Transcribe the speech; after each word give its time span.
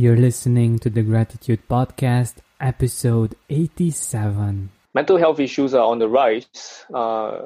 You're 0.00 0.16
listening 0.16 0.78
to 0.78 0.88
the 0.88 1.02
Gratitude 1.02 1.60
Podcast, 1.68 2.36
episode 2.58 3.36
87. 3.50 4.70
Mental 4.94 5.18
health 5.18 5.38
issues 5.38 5.74
are 5.74 5.84
on 5.84 5.98
the 5.98 6.08
rise, 6.08 6.86
uh, 6.94 7.42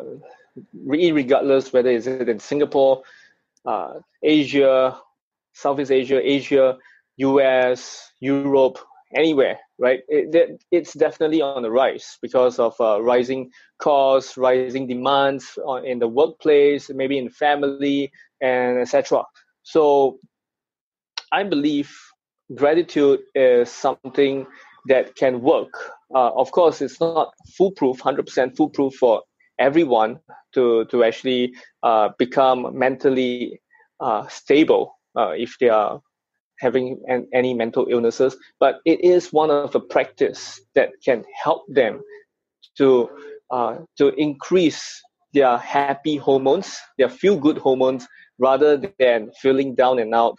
regardless 0.72 1.72
whether 1.72 1.90
it's 1.90 2.06
in 2.06 2.38
Singapore, 2.38 3.02
uh, 3.66 3.94
Asia, 4.22 4.96
Southeast 5.52 5.90
Asia, 5.90 6.20
Asia, 6.22 6.78
US, 7.16 8.12
Europe, 8.20 8.78
anywhere, 9.12 9.58
right? 9.80 10.02
It, 10.06 10.62
it's 10.70 10.92
definitely 10.94 11.42
on 11.42 11.62
the 11.62 11.72
rise 11.72 12.18
because 12.22 12.60
of 12.60 12.80
uh, 12.80 13.02
rising 13.02 13.50
costs, 13.80 14.36
rising 14.36 14.86
demands 14.86 15.58
in 15.84 15.98
the 15.98 16.06
workplace, 16.06 16.88
maybe 16.88 17.18
in 17.18 17.30
family, 17.30 18.12
and 18.40 18.78
etc. 18.78 19.24
So, 19.64 20.20
I 21.32 21.42
believe 21.42 21.92
gratitude 22.54 23.20
is 23.34 23.70
something 23.70 24.46
that 24.86 25.14
can 25.16 25.40
work. 25.40 25.72
Uh, 26.14 26.30
of 26.34 26.50
course, 26.52 26.82
it's 26.82 27.00
not 27.00 27.32
foolproof, 27.56 27.98
100% 27.98 28.56
foolproof 28.56 28.94
for 28.94 29.22
everyone 29.58 30.18
to, 30.52 30.84
to 30.86 31.04
actually 31.04 31.54
uh, 31.82 32.10
become 32.18 32.76
mentally 32.76 33.60
uh, 34.00 34.26
stable 34.28 34.98
uh, 35.16 35.30
if 35.30 35.56
they 35.58 35.68
are 35.68 36.00
having 36.58 37.00
an, 37.08 37.26
any 37.32 37.54
mental 37.54 37.86
illnesses. 37.90 38.36
But 38.60 38.80
it 38.84 39.00
is 39.02 39.32
one 39.32 39.50
of 39.50 39.72
the 39.72 39.80
practice 39.80 40.60
that 40.74 40.90
can 41.04 41.24
help 41.42 41.62
them 41.68 42.00
to, 42.78 43.08
uh, 43.50 43.78
to 43.98 44.08
increase 44.14 45.02
their 45.32 45.56
happy 45.58 46.16
hormones, 46.16 46.78
their 46.98 47.08
feel 47.08 47.38
good 47.38 47.58
hormones, 47.58 48.06
rather 48.38 48.76
than 48.98 49.30
feeling 49.40 49.74
down 49.74 49.98
and 49.98 50.14
out 50.14 50.38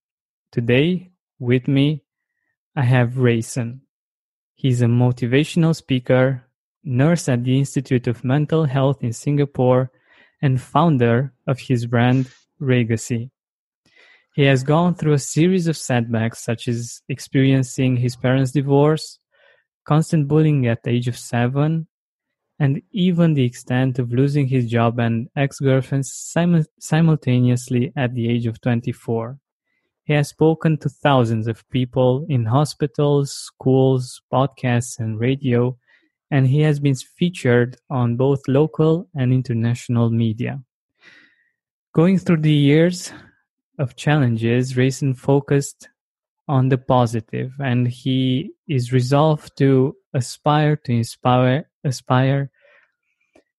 Today, 0.51 1.11
with 1.39 1.69
me, 1.69 2.03
I 2.75 2.83
have 2.83 3.17
Rayson. 3.17 3.81
He's 4.53 4.81
a 4.81 4.85
motivational 4.85 5.73
speaker, 5.73 6.43
nurse 6.83 7.29
at 7.29 7.45
the 7.45 7.57
Institute 7.57 8.05
of 8.07 8.25
Mental 8.25 8.65
Health 8.65 9.01
in 9.01 9.13
Singapore, 9.13 9.91
and 10.41 10.61
founder 10.61 11.33
of 11.47 11.57
his 11.59 11.85
brand, 11.85 12.29
Raygacy. 12.59 13.31
He 14.35 14.43
has 14.43 14.63
gone 14.63 14.95
through 14.95 15.13
a 15.13 15.19
series 15.19 15.67
of 15.67 15.77
setbacks, 15.77 16.43
such 16.43 16.67
as 16.67 17.01
experiencing 17.07 17.97
his 17.97 18.17
parents' 18.17 18.51
divorce, 18.51 19.19
constant 19.85 20.27
bullying 20.27 20.67
at 20.67 20.83
the 20.83 20.89
age 20.89 21.07
of 21.07 21.17
seven, 21.17 21.87
and 22.59 22.81
even 22.91 23.33
the 23.33 23.45
extent 23.45 23.99
of 23.99 24.11
losing 24.11 24.47
his 24.47 24.69
job 24.69 24.99
and 24.99 25.29
ex 25.35 25.59
girlfriend 25.59 26.05
simultaneously 26.05 27.93
at 27.95 28.13
the 28.13 28.29
age 28.29 28.45
of 28.45 28.59
24. 28.61 29.39
He 30.11 30.15
has 30.15 30.27
spoken 30.27 30.77
to 30.79 30.89
thousands 30.89 31.47
of 31.47 31.63
people 31.69 32.25
in 32.27 32.43
hospitals, 32.43 33.31
schools, 33.31 34.21
podcasts, 34.29 34.99
and 34.99 35.17
radio, 35.17 35.77
and 36.29 36.45
he 36.45 36.59
has 36.63 36.81
been 36.81 36.95
featured 36.95 37.77
on 37.89 38.17
both 38.17 38.45
local 38.49 39.07
and 39.15 39.31
international 39.31 40.09
media. 40.09 40.61
Going 41.93 42.19
through 42.19 42.41
the 42.41 42.51
years 42.51 43.13
of 43.79 43.95
challenges, 43.95 44.75
Rayson 44.75 45.13
focused 45.13 45.87
on 46.45 46.67
the 46.67 46.77
positive, 46.77 47.53
and 47.61 47.87
he 47.87 48.51
is 48.67 48.91
resolved 48.91 49.55
to 49.59 49.95
aspire 50.13 50.75
to 50.75 50.91
inspire, 50.91 51.69
aspire 51.85 52.51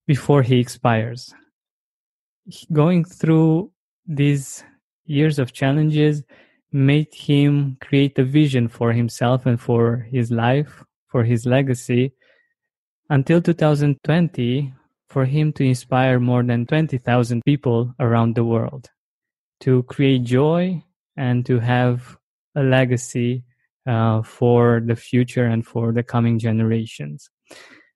before 0.06 0.42
he 0.42 0.60
expires. 0.60 1.32
Going 2.70 3.06
through 3.06 3.70
these 4.06 4.62
years 5.06 5.38
of 5.38 5.52
challenges 5.52 6.22
made 6.72 7.12
him 7.12 7.76
create 7.80 8.18
a 8.18 8.24
vision 8.24 8.68
for 8.68 8.92
himself 8.92 9.46
and 9.46 9.60
for 9.60 10.06
his 10.10 10.30
life, 10.30 10.82
for 11.08 11.24
his 11.24 11.44
legacy, 11.44 12.12
until 13.10 13.42
2020, 13.42 14.72
for 15.08 15.26
him 15.26 15.52
to 15.52 15.64
inspire 15.64 16.18
more 16.18 16.42
than 16.42 16.64
20,000 16.66 17.42
people 17.44 17.94
around 18.00 18.34
the 18.34 18.44
world 18.44 18.88
to 19.60 19.82
create 19.84 20.24
joy 20.24 20.82
and 21.16 21.44
to 21.46 21.58
have 21.58 22.16
a 22.56 22.62
legacy 22.62 23.44
uh, 23.86 24.22
for 24.22 24.82
the 24.84 24.96
future 24.96 25.44
and 25.44 25.66
for 25.66 25.92
the 25.92 26.02
coming 26.02 26.38
generations. 26.38 27.28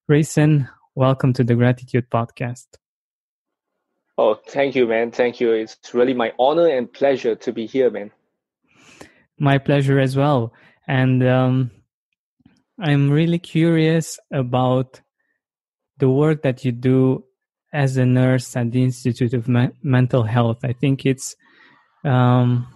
Rayson, 0.09 0.69
welcome 0.94 1.33
to 1.33 1.44
the 1.44 1.55
Gratitude 1.55 2.09
Podcast. 2.11 2.67
Oh, 4.19 4.34
thank 4.49 4.75
you, 4.75 4.87
man. 4.87 5.10
Thank 5.10 5.41
you. 5.41 5.53
It's 5.53 5.93
really 5.93 6.15
my 6.15 6.32
honor 6.38 6.69
and 6.69 6.91
pleasure 6.91 7.34
to 7.37 7.53
be 7.53 7.66
here, 7.66 7.91
man. 7.91 8.10
My 9.38 9.59
pleasure 9.59 9.99
as 10.00 10.16
well. 10.16 10.53
And 10.88 11.27
um, 11.27 11.71
I'm 12.81 13.10
really 13.10 13.38
curious 13.38 14.19
about 14.32 15.00
the 15.99 16.09
work 16.09 16.43
that 16.43 16.65
you 16.65 16.72
do 16.72 17.25
as 17.72 17.99
a 17.99 18.06
nurse 18.06 18.56
at 18.56 18.71
the 18.71 18.82
Institute 18.82 19.34
of 19.34 19.49
Me- 19.49 19.71
Mental 19.82 20.22
Health. 20.22 20.59
I 20.65 20.72
think 20.72 21.05
it's 21.05 21.37
um, 22.05 22.66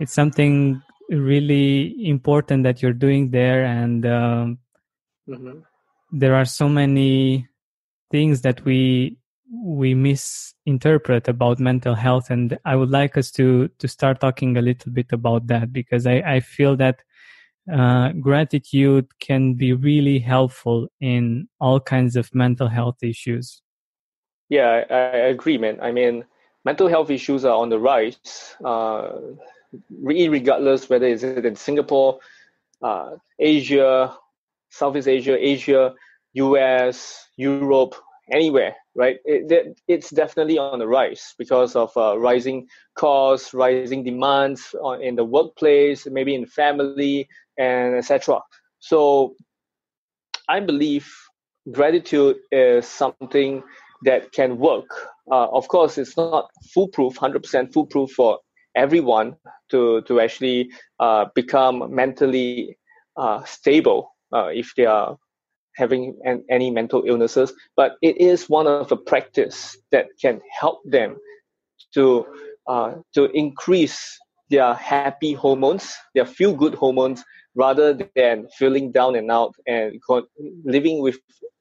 it's 0.00 0.12
something 0.12 0.80
really 1.10 1.94
important 2.08 2.62
that 2.64 2.80
you're 2.80 2.92
doing 2.92 3.30
there, 3.30 3.64
and 3.64 4.06
um, 4.06 4.58
mm-hmm. 5.28 5.60
there 6.12 6.34
are 6.34 6.44
so 6.44 6.68
many 6.68 7.46
things 8.10 8.42
that 8.42 8.64
we 8.64 9.18
we 9.52 9.94
misinterpret 9.94 11.28
about 11.28 11.58
mental 11.60 11.94
health 11.94 12.30
and 12.30 12.58
i 12.64 12.74
would 12.74 12.90
like 12.90 13.16
us 13.16 13.30
to 13.30 13.68
to 13.78 13.86
start 13.86 14.20
talking 14.20 14.56
a 14.56 14.62
little 14.62 14.92
bit 14.92 15.06
about 15.12 15.46
that 15.46 15.72
because 15.72 16.06
i 16.06 16.16
i 16.26 16.40
feel 16.40 16.76
that 16.76 17.02
uh, 17.72 18.12
gratitude 18.20 19.06
can 19.18 19.54
be 19.54 19.72
really 19.72 20.20
helpful 20.20 20.86
in 21.00 21.48
all 21.60 21.80
kinds 21.80 22.14
of 22.14 22.32
mental 22.32 22.68
health 22.68 23.02
issues. 23.02 23.60
Yeah 24.48 24.84
i, 24.90 24.94
I 24.94 25.26
agree 25.34 25.58
man. 25.58 25.78
I 25.80 25.90
mean 25.90 26.24
mental 26.64 26.88
health 26.88 27.10
issues 27.10 27.44
are 27.44 27.56
on 27.56 27.68
the 27.68 27.78
rise 27.78 28.56
uh, 28.64 29.12
regardless 30.02 30.88
whether 30.88 31.06
it's 31.06 31.22
in 31.22 31.56
singapore 31.56 32.18
uh, 32.82 33.16
asia 33.38 34.14
southeast 34.70 35.08
asia 35.08 35.36
asia 35.38 35.94
us 36.34 37.28
europe 37.36 37.94
anywhere, 38.32 38.74
right? 38.94 39.18
It, 39.24 39.78
it's 39.88 40.10
definitely 40.10 40.58
on 40.58 40.78
the 40.78 40.86
rise 40.86 41.34
because 41.38 41.76
of 41.76 41.96
uh, 41.96 42.18
rising 42.18 42.66
costs, 42.96 43.54
rising 43.54 44.02
demands 44.04 44.74
in 45.00 45.16
the 45.16 45.24
workplace, 45.24 46.06
maybe 46.06 46.34
in 46.34 46.46
family, 46.46 47.28
and 47.58 47.94
etc. 47.96 48.40
So, 48.80 49.34
I 50.48 50.60
believe 50.60 51.08
gratitude 51.72 52.36
is 52.52 52.86
something 52.86 53.62
that 54.04 54.32
can 54.32 54.58
work. 54.58 54.88
Uh, 55.30 55.48
of 55.48 55.66
course, 55.68 55.98
it's 55.98 56.16
not 56.16 56.50
foolproof, 56.72 57.16
hundred 57.16 57.42
percent 57.42 57.72
foolproof 57.72 58.10
for 58.12 58.38
everyone 58.76 59.36
to 59.70 60.02
to 60.02 60.20
actually 60.20 60.70
uh, 61.00 61.26
become 61.34 61.94
mentally 61.94 62.76
uh, 63.16 63.42
stable 63.44 64.14
uh, 64.32 64.46
if 64.46 64.72
they 64.76 64.86
are 64.86 65.16
having 65.76 66.18
an, 66.24 66.44
any 66.50 66.70
mental 66.70 67.04
illnesses, 67.06 67.52
but 67.76 67.96
it 68.02 68.20
is 68.20 68.48
one 68.48 68.66
of 68.66 68.88
the 68.88 68.96
practice 68.96 69.76
that 69.92 70.06
can 70.20 70.40
help 70.60 70.80
them 70.84 71.16
to 71.94 72.26
uh, 72.66 72.94
to 73.14 73.30
increase 73.32 74.18
their 74.50 74.74
happy 74.74 75.32
hormones, 75.32 75.94
their 76.14 76.26
feel 76.26 76.54
good 76.54 76.74
hormones, 76.74 77.24
rather 77.54 77.98
than 78.14 78.46
feeling 78.58 78.92
down 78.92 79.16
and 79.16 79.30
out 79.30 79.54
and 79.66 80.00
living 80.64 81.00
with 81.00 81.18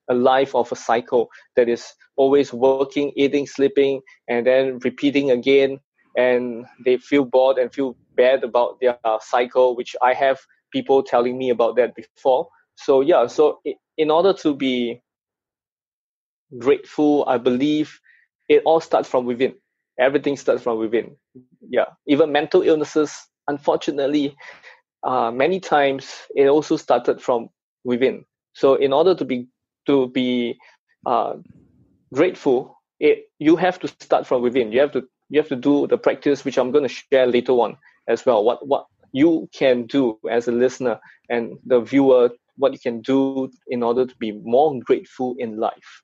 a 0.10 0.14
life 0.14 0.54
of 0.54 0.72
a 0.72 0.76
cycle 0.76 1.30
that 1.56 1.68
is 1.68 1.94
always 2.16 2.54
working, 2.54 3.12
eating, 3.16 3.48
sleeping, 3.48 4.02
and 4.28 4.46
then 4.46 4.80
repeating 4.84 5.32
again. 5.32 5.80
And 6.18 6.66
they 6.86 6.98
feel 6.98 7.26
bored 7.26 7.58
and 7.58 7.74
feel 7.74 7.96
bad 8.16 8.44
about 8.44 8.80
their 8.80 8.98
cycle, 9.22 9.76
which 9.76 9.96
I 10.02 10.14
have 10.14 10.40
people 10.72 11.04
telling 11.04 11.38
me 11.38 11.50
about 11.50 11.76
that 11.78 11.96
before. 11.96 12.48
So 12.76 13.02
yeah, 13.02 13.28
so 13.28 13.60
in 13.98 14.12
order 14.12 14.34
to 14.34 14.56
be 14.56 15.02
grateful, 16.58 17.26
I 17.28 17.38
believe 17.38 18.00
it 18.50 18.62
all 18.66 18.80
starts 18.80 19.10
from 19.10 19.26
within. 19.26 19.56
Everything 20.00 20.38
starts 20.38 20.64
from 20.64 20.80
within. 20.80 21.16
Yeah. 21.70 21.86
Even 22.08 22.32
mental 22.32 22.62
illnesses, 22.62 23.18
unfortunately, 23.48 24.36
uh, 25.04 25.32
many 25.32 25.60
times 25.60 26.12
it 26.36 26.48
also 26.48 26.78
started 26.78 27.22
from 27.22 27.50
within. 27.84 28.26
So 28.54 28.76
in 28.76 28.94
order 28.94 29.16
to 29.16 29.26
be 29.26 29.48
to 29.88 30.08
be 30.10 30.58
uh, 31.06 31.36
grateful, 32.14 32.78
it 33.00 33.26
you 33.40 33.56
have 33.56 33.80
to 33.80 33.88
start 33.88 34.26
from 34.28 34.42
within. 34.42 34.72
You 34.72 34.82
have 34.82 34.92
to 34.94 35.04
you 35.30 35.40
have 35.40 35.50
to 35.50 35.56
do 35.56 35.88
the 35.88 35.98
practice, 35.98 36.44
which 36.44 36.58
I'm 36.58 36.72
going 36.72 36.88
to 36.88 36.94
share 36.94 37.28
later 37.28 37.54
on 37.54 37.78
as 38.08 38.26
well. 38.26 38.44
What 38.44 38.68
what 38.68 38.86
you 39.12 39.48
can 39.54 39.86
do 39.86 40.20
as 40.30 40.48
a 40.48 40.52
listener 40.52 41.00
and 41.30 41.58
the 41.66 41.80
viewer, 41.82 42.30
what 42.58 42.74
you 42.74 42.80
can 42.80 43.02
do 43.02 43.50
in 43.68 43.84
order 43.84 44.06
to 44.06 44.16
be 44.18 44.32
more 44.32 44.80
grateful 44.80 45.36
in 45.40 45.58
life. 45.58 46.02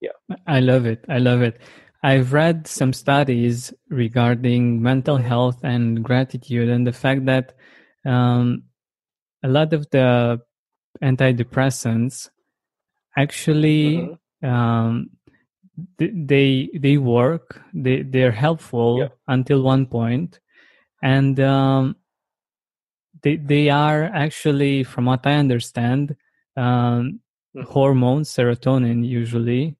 Yeah, 0.00 0.36
I 0.46 0.60
love 0.60 0.86
it. 0.86 1.04
I 1.08 1.18
love 1.18 1.42
it. 1.42 1.60
I've 2.02 2.32
read 2.32 2.66
some 2.66 2.92
studies 2.92 3.72
regarding 3.88 4.82
mental 4.82 5.16
health 5.16 5.60
and 5.62 6.02
gratitude, 6.02 6.68
and 6.68 6.86
the 6.86 6.92
fact 6.92 7.24
that 7.26 7.54
um, 8.04 8.64
a 9.42 9.48
lot 9.48 9.72
of 9.72 9.88
the 9.90 10.40
antidepressants 11.02 12.28
actually 13.16 13.96
mm-hmm. 13.96 14.48
um, 14.48 15.10
they 15.98 16.70
they 16.74 16.96
work 16.96 17.60
they 17.74 18.02
they're 18.02 18.32
helpful 18.32 18.98
yeah. 19.00 19.08
until 19.28 19.62
one 19.62 19.86
point 19.86 20.40
and 21.02 21.38
um, 21.40 21.96
they 23.22 23.36
they 23.36 23.68
are 23.70 24.04
actually 24.04 24.84
from 24.84 25.06
what 25.06 25.26
i 25.26 25.34
understand 25.34 26.16
um, 26.56 27.20
mm-hmm. 27.56 27.62
hormones 27.62 28.30
serotonin 28.30 29.06
usually 29.06 29.76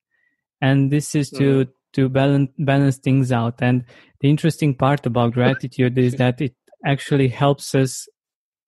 and 0.60 0.90
this 0.90 1.14
is 1.14 1.30
to 1.30 1.64
mm-hmm. 1.64 1.70
to 1.92 2.08
balance 2.08 2.50
balance 2.58 2.98
things 2.98 3.32
out 3.32 3.60
and 3.60 3.84
the 4.20 4.30
interesting 4.30 4.74
part 4.74 5.04
about 5.06 5.32
gratitude 5.32 5.96
is 5.98 6.14
that 6.14 6.40
it 6.40 6.54
actually 6.84 7.28
helps 7.28 7.74
us 7.74 8.08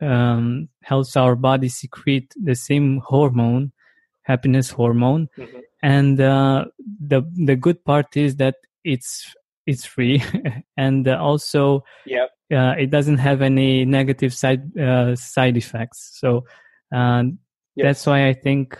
um, 0.01 0.69
helps 0.83 1.17
our 1.17 1.35
body 1.35 1.69
secrete 1.69 2.33
the 2.37 2.55
same 2.55 3.01
hormone 3.05 3.73
happiness 4.23 4.71
hormone 4.71 5.29
mm-hmm. 5.37 5.59
and 5.83 6.21
uh, 6.21 6.65
the 7.01 7.23
the 7.35 7.57
good 7.57 7.85
part 7.85 8.17
is 8.17 8.37
that 8.37 8.57
it's 8.85 9.35
it's 9.67 9.85
free 9.85 10.23
and 10.77 11.09
also 11.09 11.85
yep. 12.07 12.31
Uh, 12.53 12.75
it 12.79 12.91
doesn't 12.91 13.19
have 13.19 13.43
any 13.43 13.85
negative 13.85 14.33
side 14.33 14.77
uh, 14.79 15.15
side 15.17 15.57
effects 15.57 16.19
so 16.21 16.45
yes. 16.93 17.37
that's 17.77 18.07
why 18.07 18.29
i 18.29 18.33
think 18.33 18.79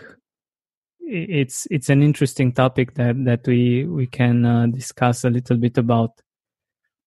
it's 1.01 1.67
it's 1.71 1.89
an 1.89 2.03
interesting 2.03 2.51
topic 2.51 2.93
that 2.95 3.15
that 3.25 3.45
we 3.47 3.85
we 3.85 4.05
can 4.05 4.45
uh, 4.45 4.67
discuss 4.67 5.23
a 5.23 5.29
little 5.29 5.57
bit 5.57 5.77
about 5.77 6.11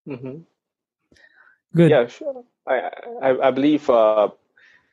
mm-hmm. 0.08 0.38
good 1.74 1.90
yeah 1.90 2.06
sure 2.06 2.44
I, 2.66 2.90
I, 3.22 3.48
I 3.48 3.50
believe, 3.50 3.88
uh, 3.90 4.28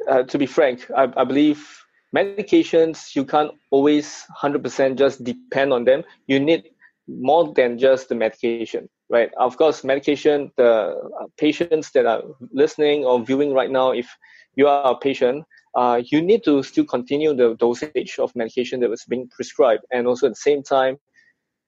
uh, 0.08 0.24
to 0.24 0.38
be 0.38 0.46
frank, 0.46 0.90
I, 0.96 1.12
I 1.16 1.24
believe 1.24 1.86
medications, 2.16 3.16
you 3.16 3.26
can't 3.26 3.52
always 3.70 4.26
100% 4.42 4.98
just 4.98 5.24
depend 5.24 5.74
on 5.74 5.86
them. 5.86 6.04
You 6.28 6.40
need 6.40 6.70
more 7.08 7.54
than 7.54 7.78
just 7.78 8.10
the 8.10 8.16
medication, 8.16 8.90
right? 9.10 9.32
Of 9.38 9.58
course, 9.58 9.84
medication, 9.84 10.52
the 10.56 10.96
uh, 11.20 11.26
patients 11.38 11.92
that 11.92 12.06
are 12.06 12.24
listening 12.52 13.06
or 13.06 13.24
viewing 13.24 13.54
right 13.54 13.72
now, 13.72 13.92
if 13.92 14.08
you 14.56 14.68
are 14.68 14.92
a 14.92 14.98
patient, 14.98 15.46
uh, 15.76 16.02
you 16.06 16.22
need 16.22 16.44
to 16.44 16.64
still 16.64 16.86
continue 16.86 17.34
the 17.36 17.56
dosage 17.56 18.18
of 18.20 18.36
medication 18.36 18.80
that 18.82 18.90
was 18.90 19.06
being 19.06 19.28
prescribed 19.30 19.84
and 19.92 20.08
also 20.08 20.28
at 20.28 20.32
the 20.32 20.36
same 20.36 20.64
time 20.64 20.98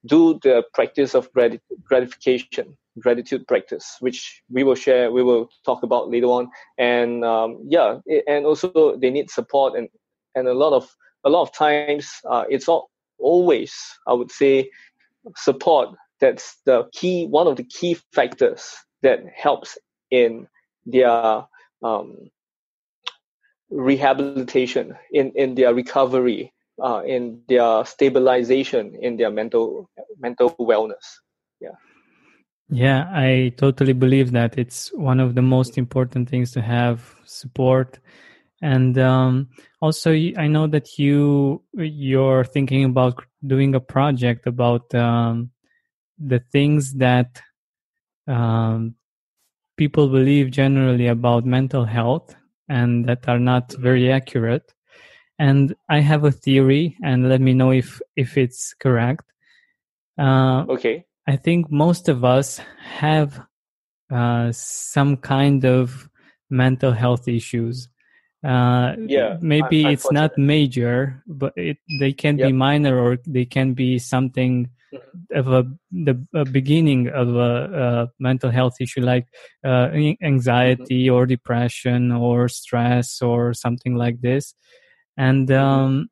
do 0.08 0.40
the 0.42 0.64
practice 0.74 1.14
of 1.14 1.30
gratification 1.84 2.76
gratitude 3.00 3.48
practice, 3.48 3.98
which 4.00 4.42
we 4.50 4.64
will 4.64 4.76
share, 4.76 5.12
we 5.12 5.24
will 5.24 5.50
talk 5.66 5.84
about 5.84 6.10
later 6.10 6.28
on. 6.28 6.50
And 6.78 7.24
um, 7.24 7.60
yeah, 7.68 8.00
it, 8.06 8.24
and 8.28 8.46
also 8.46 8.98
they 8.98 9.10
need 9.10 9.30
support 9.30 9.78
and 9.78 9.90
and 10.36 10.48
a 10.48 10.54
lot 10.54 10.74
of 10.74 10.90
a 11.24 11.30
lot 11.30 11.44
of 11.44 11.54
times 11.54 12.10
uh, 12.30 12.46
it's 12.50 12.68
not 12.68 12.86
always 13.20 13.74
I 14.08 14.14
would 14.14 14.32
say 14.32 14.70
support 15.36 15.90
that's 16.22 16.58
the 16.66 16.88
key 16.94 17.26
one 17.26 17.48
of 17.48 17.58
the 17.58 17.64
key 17.64 17.98
factors 18.14 18.78
that 19.02 19.20
helps 19.36 19.78
in 20.12 20.48
their 20.86 21.46
um, 21.84 22.30
rehabilitation 23.70 24.96
in 25.12 25.32
in 25.36 25.56
their 25.56 25.74
recovery 25.74 26.54
uh, 26.82 27.02
in 27.06 27.42
their 27.48 27.84
stabilization 27.86 28.96
in 29.02 29.18
their 29.18 29.32
mental 29.32 29.90
mental 30.20 30.52
wellness. 30.60 31.20
Yeah. 31.60 31.76
Yeah, 32.70 33.10
I 33.12 33.54
totally 33.58 33.92
believe 33.92 34.32
that. 34.32 34.58
It's 34.58 34.94
one 34.94 35.20
of 35.20 35.36
the 35.36 35.42
most 35.42 35.78
important 35.78 36.30
things 36.30 36.52
to 36.54 36.62
have 36.62 37.14
support. 37.26 38.00
And 38.62 38.98
um, 38.98 39.50
also, 39.82 40.12
I 40.14 40.48
know 40.48 40.68
that 40.68 40.98
you 40.98 41.62
you're 41.74 42.46
thinking 42.46 42.86
about 42.86 43.26
doing 43.46 43.76
a 43.76 43.80
project 43.80 44.48
about 44.48 44.94
um, 44.96 45.52
the 46.26 46.40
things 46.52 46.94
that 46.96 47.42
um, 48.28 48.96
people 49.78 50.08
believe 50.08 50.52
generally 50.52 51.08
about 51.08 51.46
mental 51.46 51.86
health 51.86 52.36
and 52.70 53.06
that 53.06 53.28
are 53.28 53.40
not 53.40 53.74
very 53.74 54.12
accurate. 54.12 54.74
And 55.40 55.76
I 55.90 56.02
have 56.02 56.24
a 56.24 56.32
theory, 56.32 56.96
and 57.04 57.28
let 57.28 57.42
me 57.42 57.54
know 57.54 57.72
if 57.72 58.00
if 58.16 58.38
it's 58.38 58.76
correct. 58.76 59.26
Uh, 60.20 60.66
okay 60.70 61.06
I 61.28 61.36
think 61.36 61.72
most 61.72 62.10
of 62.10 62.24
us 62.24 62.60
have 62.84 63.42
uh, 64.12 64.52
some 64.52 65.18
kind 65.18 65.66
of 65.66 66.10
mental 66.50 66.92
health 66.92 67.28
issues. 67.28 67.88
Uh, 68.44 68.96
yeah, 69.06 69.38
maybe 69.40 69.86
it's 69.86 70.12
not 70.12 70.38
major, 70.38 71.24
but 71.28 71.54
it, 71.56 71.78
they 72.00 72.12
can 72.12 72.38
yep. 72.38 72.48
be 72.48 72.54
minor 72.54 73.00
or 73.00 73.18
they 73.28 73.46
can 73.46 73.74
be 73.74 74.00
something. 74.00 74.70
Of 75.32 75.48
a 75.48 75.64
the 75.92 76.26
a 76.34 76.46
beginning 76.46 77.08
of 77.10 77.36
a, 77.36 78.10
a, 78.10 78.12
mental 78.20 78.52
health 78.52 78.76
issue 78.80 79.02
like 79.02 79.28
uh, 79.66 79.90
anxiety 80.22 81.06
mm-hmm. 81.06 81.16
or 81.16 81.26
depression 81.26 82.12
or 82.12 82.48
stress 82.50 83.22
or 83.22 83.54
something 83.54 83.96
like 83.96 84.22
this. 84.22 84.54
And 85.18 85.48
mm-hmm. 85.48 85.64
um, 85.64 86.10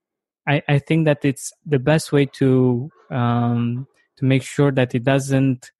I, 0.47 0.63
I 0.67 0.79
think 0.79 1.05
that 1.05 1.23
it's 1.23 1.51
the 1.65 1.79
best 1.79 2.11
way 2.11 2.25
to 2.39 2.89
um, 3.11 3.87
to 4.17 4.25
make 4.25 4.43
sure 4.43 4.71
that 4.71 4.93
it 4.93 5.03
doesn't 5.03 5.71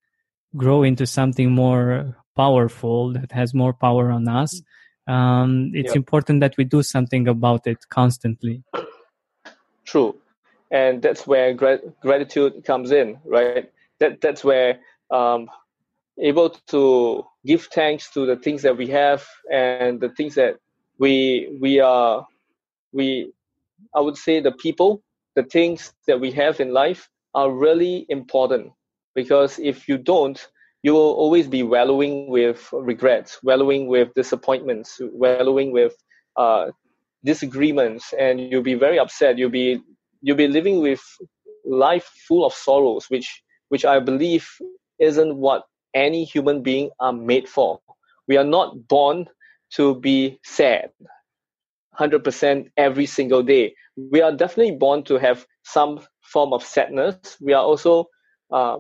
grow 0.56 0.84
into 0.84 1.06
something 1.06 1.52
more 1.52 2.18
powerful 2.36 3.14
that 3.14 3.32
has 3.32 3.54
more 3.54 3.74
power 3.74 4.12
on 4.12 4.28
us 4.28 4.62
um, 5.08 5.72
it's 5.74 5.90
yep. 5.90 5.96
important 5.96 6.40
that 6.40 6.56
we 6.58 6.64
do 6.64 6.82
something 6.82 7.28
about 7.28 7.68
it 7.68 7.78
constantly 7.90 8.64
true 9.86 10.16
and 10.72 11.02
that's 11.02 11.26
where 11.26 11.54
gratitude 11.54 12.64
comes 12.64 12.92
in 12.92 13.18
right 13.26 13.72
that 14.00 14.22
that's 14.22 14.44
where 14.44 14.80
um, 15.12 15.50
able 16.20 16.50
to 16.68 17.26
give 17.46 17.66
thanks 17.74 18.12
to 18.12 18.26
the 18.26 18.36
things 18.36 18.62
that 18.62 18.78
we 18.78 18.88
have 18.88 19.26
and 19.52 20.00
the 20.00 20.10
things 20.10 20.36
that 20.36 20.56
we 21.00 21.58
we 21.62 21.80
are 21.80 22.26
we 22.92 23.32
i 23.96 24.00
would 24.00 24.18
say 24.18 24.40
the 24.40 24.52
people 24.52 25.02
the 25.36 25.44
things 25.44 25.94
that 26.08 26.20
we 26.20 26.32
have 26.32 26.60
in 26.60 26.74
life 26.74 27.10
are 27.34 27.52
really 27.52 28.06
important 28.10 28.72
because 29.16 29.60
if 29.60 29.88
you 29.88 29.98
don't, 29.98 30.48
you 30.84 30.94
will 30.94 31.14
always 31.14 31.48
be 31.48 31.64
wallowing 31.64 32.30
with 32.30 32.70
regrets, 32.72 33.40
wallowing 33.44 33.88
with 33.88 34.14
disappointments, 34.16 35.00
wallowing 35.02 35.72
with 35.72 35.94
uh, 36.38 36.68
disagreements, 37.24 38.14
and 38.18 38.40
you'll 38.40 38.64
be 38.64 38.76
very 38.76 38.98
upset. 38.98 39.38
You'll 39.38 39.50
be 39.50 39.82
you'll 40.22 40.38
be 40.38 40.48
living 40.48 40.82
with 40.82 41.02
life 41.66 42.10
full 42.28 42.46
of 42.46 42.54
sorrows, 42.54 43.06
which 43.10 43.42
which 43.70 43.86
I 43.86 44.00
believe 44.00 44.48
isn't 45.00 45.36
what 45.36 45.64
any 45.94 46.24
human 46.24 46.62
being 46.62 46.90
are 47.00 47.14
made 47.14 47.48
for. 47.48 47.80
We 48.28 48.38
are 48.38 48.44
not 48.44 48.88
born 48.88 49.28
to 49.74 49.96
be 49.96 50.40
sad 50.44 50.92
100% 52.00 52.72
every 52.78 53.06
single 53.06 53.44
day. 53.44 53.74
We 53.96 54.22
are 54.22 54.32
definitely 54.32 54.76
born 54.76 55.04
to 55.04 55.18
have 55.18 55.46
some 55.64 56.00
form 56.22 56.54
of 56.54 56.64
sadness. 56.64 57.38
We 57.42 57.54
are 57.54 57.64
also 57.64 58.06
uh, 58.52 58.78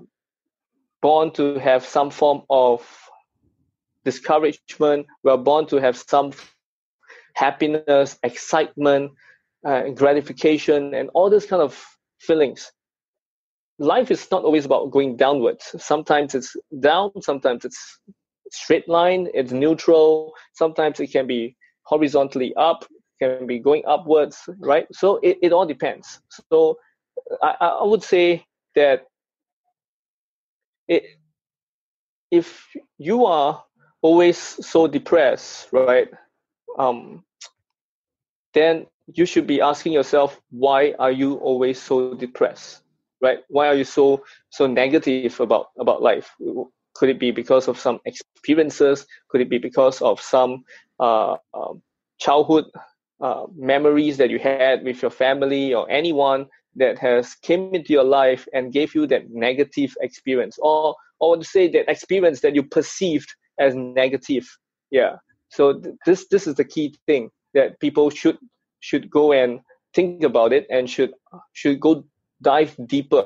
born 1.01 1.31
to 1.33 1.59
have 1.59 1.85
some 1.85 2.09
form 2.09 2.43
of 2.49 2.87
discouragement. 4.05 5.07
We 5.23 5.31
are 5.31 5.37
born 5.37 5.67
to 5.67 5.77
have 5.77 5.97
some 5.97 6.31
happiness, 7.35 8.17
excitement, 8.23 9.11
uh, 9.65 9.89
gratification, 9.89 10.93
and 10.93 11.09
all 11.13 11.29
these 11.29 11.45
kind 11.45 11.61
of 11.61 11.81
feelings. 12.19 12.71
Life 13.79 14.11
is 14.11 14.29
not 14.31 14.43
always 14.43 14.65
about 14.65 14.91
going 14.91 15.15
downwards. 15.15 15.73
Sometimes 15.77 16.35
it's 16.35 16.55
down, 16.79 17.11
sometimes 17.21 17.63
it's 17.65 17.99
straight 18.51 18.87
line, 18.89 19.29
it's 19.33 19.51
neutral, 19.51 20.33
sometimes 20.53 20.99
it 20.99 21.11
can 21.11 21.27
be 21.27 21.55
horizontally 21.83 22.53
up, 22.55 22.85
can 23.21 23.47
be 23.47 23.59
going 23.59 23.83
upwards, 23.87 24.37
right? 24.59 24.87
So 24.91 25.17
it, 25.23 25.37
it 25.41 25.53
all 25.53 25.65
depends. 25.65 26.19
So 26.51 26.77
I, 27.41 27.55
I 27.81 27.83
would 27.83 28.03
say 28.03 28.45
that 28.75 29.05
it, 30.87 31.03
if 32.31 32.67
you 32.97 33.25
are 33.25 33.63
always 34.01 34.37
so 34.37 34.87
depressed, 34.87 35.69
right? 35.71 36.09
um, 36.77 37.23
then 38.53 38.87
you 39.13 39.25
should 39.25 39.47
be 39.47 39.61
asking 39.61 39.93
yourself, 39.93 40.39
why 40.51 40.93
are 40.99 41.11
you 41.11 41.35
always 41.35 41.81
so 41.81 42.13
depressed? 42.15 42.81
Right? 43.21 43.39
Why 43.49 43.67
are 43.67 43.75
you 43.75 43.83
so 43.83 44.23
so 44.49 44.67
negative 44.67 45.39
about 45.39 45.67
about 45.77 46.01
life? 46.01 46.33
Could 46.95 47.09
it 47.09 47.19
be 47.19 47.31
because 47.31 47.67
of 47.67 47.77
some 47.77 47.99
experiences? 48.05 49.05
Could 49.29 49.41
it 49.41 49.49
be 49.49 49.57
because 49.57 50.01
of 50.01 50.21
some 50.21 50.63
uh, 50.99 51.35
um, 51.53 51.81
childhood 52.19 52.65
uh, 53.21 53.45
memories 53.55 54.17
that 54.17 54.29
you 54.29 54.39
had 54.39 54.83
with 54.83 55.01
your 55.01 55.11
family 55.11 55.73
or 55.73 55.89
anyone 55.89 56.47
that 56.75 56.97
has 56.99 57.35
came 57.35 57.73
into 57.73 57.93
your 57.93 58.03
life 58.03 58.47
and 58.53 58.71
gave 58.71 58.95
you 58.95 59.05
that 59.07 59.29
negative 59.29 59.95
experience 60.01 60.57
or 60.61 60.95
or 61.19 61.37
to 61.37 61.43
say 61.43 61.67
that 61.69 61.89
experience 61.89 62.41
that 62.41 62.55
you 62.55 62.63
perceived 62.63 63.29
as 63.59 63.75
negative 63.75 64.47
yeah 64.91 65.15
so 65.49 65.73
th- 65.79 65.95
this 66.05 66.27
this 66.29 66.47
is 66.47 66.55
the 66.55 66.63
key 66.63 66.95
thing 67.07 67.29
that 67.53 67.79
people 67.79 68.09
should 68.09 68.37
should 68.79 69.09
go 69.09 69.31
and 69.31 69.59
think 69.93 70.23
about 70.23 70.53
it 70.53 70.67
and 70.69 70.89
should 70.89 71.13
should 71.53 71.79
go 71.79 72.03
dive 72.41 72.75
deeper 72.87 73.25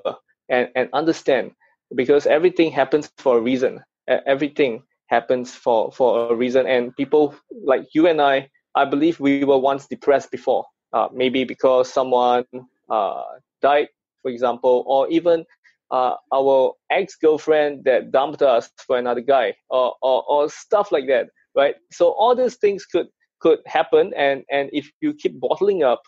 and, 0.50 0.70
and 0.76 0.90
understand. 0.94 1.52
Because 1.96 2.26
everything 2.26 2.72
happens 2.72 3.12
for 3.18 3.38
a 3.38 3.42
reason. 3.42 3.82
Everything 4.08 4.84
happens 5.08 5.54
for 5.54 5.92
for 5.92 6.32
a 6.32 6.36
reason. 6.36 6.66
And 6.68 6.96
people 6.96 7.36
like 7.64 7.86
you 7.94 8.08
and 8.08 8.22
i 8.22 8.50
i 8.76 8.86
believe 8.86 9.20
we 9.20 9.44
were 9.44 9.60
once 9.60 9.88
depressed 9.88 10.32
before. 10.32 10.66
Uh, 10.94 11.08
maybe 11.12 11.44
because 11.44 11.92
someone 11.92 12.46
uh, 12.90 13.24
died 13.62 13.88
for 14.22 14.30
example 14.30 14.84
or 14.86 15.08
even 15.10 15.44
uh, 15.90 16.16
our 16.32 16.74
ex-girlfriend 16.92 17.84
that 17.84 18.12
dumped 18.12 18.42
us 18.44 18.70
for 18.86 18.98
another 18.98 19.22
guy 19.22 19.54
or, 19.70 19.96
or, 20.04 20.24
or 20.28 20.50
stuff 20.50 20.92
like 20.92 21.08
that 21.08 21.28
right? 21.56 21.76
So 21.92 22.12
all 22.12 22.36
these 22.36 22.56
things 22.56 22.86
could 22.86 23.08
could 23.44 23.60
happen 23.66 24.14
and 24.26 24.44
and 24.50 24.70
if 24.74 24.86
you 25.02 25.14
keep 25.14 25.34
bottling 25.40 25.84
up 25.92 26.02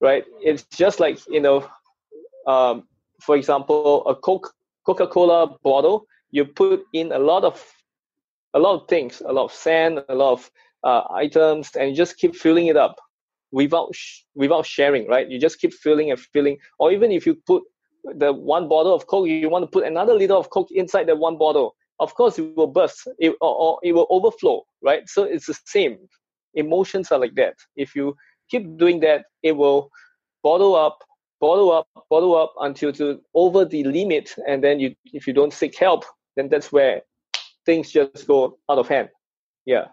right 0.00 0.24
it's 0.40 0.64
just 0.82 1.00
like 1.00 1.16
you 1.28 1.40
know 1.46 1.58
um, 2.46 2.84
for 3.20 3.36
example 3.36 4.06
a 4.06 4.14
coke 4.14 4.52
coca-cola 4.86 5.56
bottle 5.62 6.06
you 6.32 6.44
put 6.44 6.82
in 6.92 7.12
a 7.12 7.18
lot 7.18 7.44
of 7.44 7.56
a 8.54 8.58
lot 8.58 8.74
of 8.80 8.88
things 8.88 9.22
a 9.26 9.32
lot 9.32 9.44
of 9.44 9.52
sand 9.52 10.02
a 10.08 10.14
lot 10.14 10.32
of 10.32 10.50
uh, 10.84 11.02
items 11.14 11.70
and 11.76 11.90
you 11.90 11.96
just 11.96 12.16
keep 12.16 12.34
filling 12.34 12.66
it 12.66 12.76
up 12.76 12.96
without 13.52 13.94
sh- 13.94 14.22
without 14.34 14.66
sharing 14.66 15.06
right? 15.06 15.30
You 15.30 15.38
just 15.38 15.60
keep 15.60 15.72
filling 15.72 16.10
and 16.10 16.18
filling. 16.18 16.56
Or 16.78 16.90
even 16.90 17.12
if 17.12 17.26
you 17.26 17.36
put 17.46 17.62
the 18.04 18.32
one 18.32 18.68
bottle 18.68 18.94
of 18.94 19.06
coke 19.06 19.28
you 19.28 19.48
want 19.48 19.62
to 19.62 19.68
put 19.70 19.84
another 19.84 20.14
liter 20.14 20.34
of 20.34 20.50
coke 20.50 20.70
inside 20.72 21.06
the 21.06 21.14
one 21.14 21.38
bottle 21.38 21.76
of 22.02 22.14
course 22.14 22.38
it 22.38 22.54
will 22.56 22.66
burst. 22.66 23.08
It, 23.18 23.30
or, 23.40 23.54
or 23.64 23.78
it 23.82 23.92
will 23.92 24.06
overflow 24.10 24.64
right? 24.82 25.08
So 25.08 25.24
it's 25.24 25.46
the 25.46 25.56
same. 25.64 25.98
Emotions 26.54 27.10
are 27.12 27.18
like 27.18 27.34
that. 27.36 27.54
If 27.76 27.94
you 27.94 28.16
keep 28.50 28.76
doing 28.76 29.00
that 29.00 29.24
it 29.42 29.52
will 29.52 29.90
bottle 30.42 30.74
up 30.74 30.98
bottle 31.40 31.72
up 31.72 31.86
bottle 32.10 32.36
up 32.36 32.52
until 32.60 32.92
to 32.92 33.20
over 33.34 33.64
the 33.64 33.84
limit. 33.84 34.34
And 34.46 34.62
then 34.62 34.80
you 34.80 34.94
if 35.12 35.26
you 35.26 35.32
don't 35.32 35.52
seek 35.52 35.78
help 35.78 36.04
then 36.36 36.48
that's 36.48 36.72
where 36.72 37.02
things 37.64 37.92
just 37.92 38.26
go 38.26 38.58
out 38.70 38.78
of 38.78 38.88
hand. 38.88 39.08
Yeah. 39.64 39.86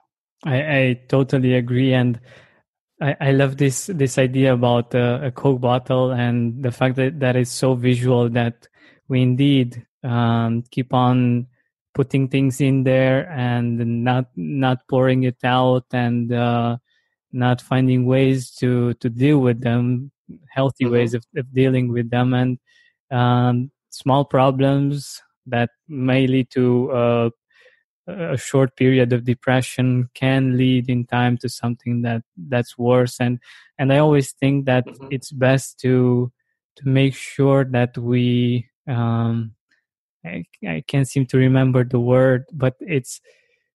I, 0.46 0.78
I 0.78 1.01
totally 1.08 1.56
agree. 1.56 1.94
And 1.94 2.20
I, 3.01 3.16
I 3.20 3.32
love 3.32 3.58
this 3.58 3.88
this 3.88 4.18
idea 4.18 4.54
about 4.54 4.94
uh, 4.96 5.20
a 5.24 5.32
coke 5.32 5.62
bottle 5.62 6.12
and 6.12 6.63
the 6.63 6.72
fact 6.72 6.96
that 6.96 7.20
that 7.20 7.36
is 7.36 7.50
so 7.50 7.75
visual 7.75 8.30
that 8.30 8.68
we 9.08 9.22
indeed 9.22 9.86
um, 10.04 10.63
keep 10.72 10.94
on 10.94 11.48
putting 12.00 12.29
things 12.29 12.62
in 12.62 12.86
there 12.86 13.29
and 13.29 14.06
not 14.06 14.25
not 14.38 14.77
pouring 14.88 15.24
it 15.24 15.44
out 15.44 15.84
and 15.91 16.32
uh, 16.32 16.77
not 17.34 17.60
finding 17.60 18.06
ways 18.06 18.51
to 18.51 18.94
to 19.01 19.10
deal 19.10 19.39
with 19.39 19.60
them 19.60 20.10
healthy 20.50 20.86
mm-hmm. 20.86 20.94
ways 20.94 21.13
of, 21.13 21.25
of, 21.36 21.46
dealing 21.53 21.91
with 21.91 22.10
them 22.10 22.34
and 22.34 22.58
um, 23.12 23.70
small 23.89 24.24
problems 24.24 25.22
that 25.46 25.72
may 25.89 26.25
lead 26.25 26.50
to 26.50 26.89
uh, 26.91 27.29
a 28.08 28.38
short 28.38 28.77
period 28.77 29.12
of 29.12 29.25
depression 29.25 30.10
can 30.13 30.56
lead 30.56 30.89
in 30.89 31.06
time 31.06 31.38
to 31.38 31.50
something 31.50 32.01
that 32.01 32.24
that's 32.48 32.77
worse 32.77 33.20
and 33.20 33.39
and 33.77 33.91
i 33.91 33.98
always 33.98 34.32
think 34.32 34.65
that 34.65 34.86
mm-hmm. 34.86 35.08
it's 35.12 35.34
best 35.34 35.77
to 35.77 36.32
to 36.77 36.88
make 36.88 37.13
sure 37.13 37.65
that 37.65 37.98
we 37.98 38.65
um 38.88 39.53
I, 40.26 40.46
I 40.68 40.84
can't 40.86 41.08
seem 41.08 41.26
to 41.28 41.38
remember 41.38 41.84
the 41.84 42.00
word 42.00 42.46
but 42.52 42.76
it's 42.80 43.22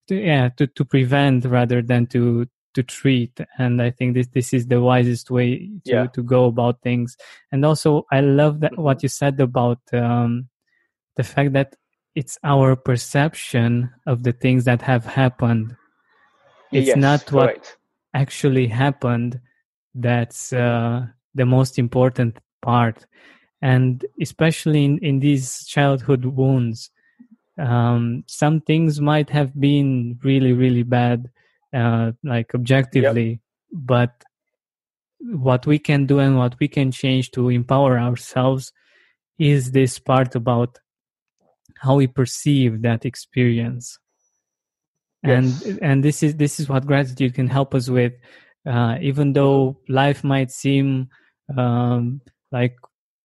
to, 0.09 0.17
yeah 0.17 0.51
to, 0.57 0.67
to 0.67 0.85
prevent 0.85 1.45
rather 1.45 1.83
than 1.83 2.07
to 2.09 2.47
to 2.75 2.83
treat. 2.83 3.41
And 3.59 3.81
i 3.81 3.91
think 3.91 4.15
this 4.15 4.27
this 4.29 4.53
is 4.53 4.67
the 4.67 4.81
wisest 4.81 5.31
way 5.31 5.59
to, 5.85 5.91
yeah. 5.93 6.07
to 6.09 6.23
go 6.23 6.47
about 6.47 6.83
things. 6.83 7.17
And 7.53 7.65
also 7.65 8.07
i 8.11 8.21
love 8.21 8.61
that 8.61 8.77
what 8.79 9.03
you 9.03 9.09
said 9.09 9.41
about 9.41 9.81
um 9.93 10.49
the 11.17 11.25
fact 11.25 11.53
that 11.53 11.77
it's 12.15 12.39
our 12.45 12.77
perception 12.77 13.91
of 14.07 14.23
the 14.23 14.33
things 14.33 14.65
that 14.65 14.83
have 14.83 15.05
happened. 15.05 15.77
It's 16.73 16.89
yes, 16.89 16.97
not 16.97 17.33
what 17.33 17.77
actually 18.15 18.69
happened 18.69 19.41
that's 19.95 20.53
uh, 20.53 21.07
the 21.35 21.47
most 21.47 21.79
important 21.79 22.39
part 22.63 23.07
and 23.64 24.04
especially 24.21 24.85
in, 24.85 24.99
in 24.99 25.21
these 25.21 25.64
childhood 25.64 26.25
wounds 26.26 26.90
um, 27.59 28.23
some 28.26 28.61
things 28.61 29.00
might 29.00 29.30
have 29.30 29.59
been 29.59 30.18
really 30.23 30.52
really 30.52 30.83
bad 30.83 31.30
uh, 31.73 32.12
like 32.23 32.54
objectively 32.54 33.30
yep. 33.30 33.38
but 33.73 34.25
what 35.21 35.66
we 35.66 35.78
can 35.78 36.04
do 36.04 36.18
and 36.18 36.37
what 36.37 36.54
we 36.61 36.68
can 36.68 36.92
change 36.92 37.30
to 37.30 37.49
empower 37.49 37.99
ourselves 37.99 38.71
is 39.38 39.73
this 39.73 39.99
part 39.99 40.35
about 40.35 40.78
how 41.78 41.97
we 41.97 42.06
perceive 42.06 42.83
that 42.83 43.06
experience 43.06 43.99
yes. 45.23 45.64
and 45.64 45.78
and 45.83 46.04
this 46.04 46.23
is 46.23 46.37
this 46.37 46.61
is 46.61 46.68
what 46.68 46.87
gratitude 46.87 47.35
can 47.35 47.49
help 47.49 47.75
us 47.75 47.88
with 47.88 48.12
uh, 48.66 48.99
even 49.00 49.33
though 49.33 49.78
life 49.88 50.23
might 50.23 50.50
seem 50.50 51.09
um, 51.56 52.21
like 52.52 52.76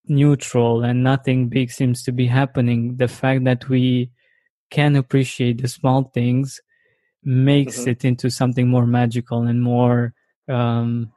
neutral 0.06 0.82
and 0.82 1.02
nothing 1.02 1.48
big 1.48 1.70
seems 1.70 2.02
to 2.02 2.12
be 2.12 2.26
happening 2.26 2.96
the 2.96 3.08
fact 3.08 3.44
that 3.44 3.68
we 3.68 4.10
can 4.70 4.96
appreciate 4.96 5.60
the 5.60 5.68
small 5.68 6.10
things 6.14 6.60
makes 7.22 7.80
mm-hmm. 7.80 7.90
it 7.90 8.04
into 8.04 8.30
something 8.30 8.68
more 8.68 8.86
magical 8.86 9.42
and 9.42 9.62
more 9.62 10.14
um, 10.48 11.12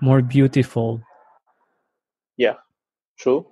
more 0.00 0.22
beautiful. 0.22 1.00
Yeah 2.36 2.54
true. 3.22 3.46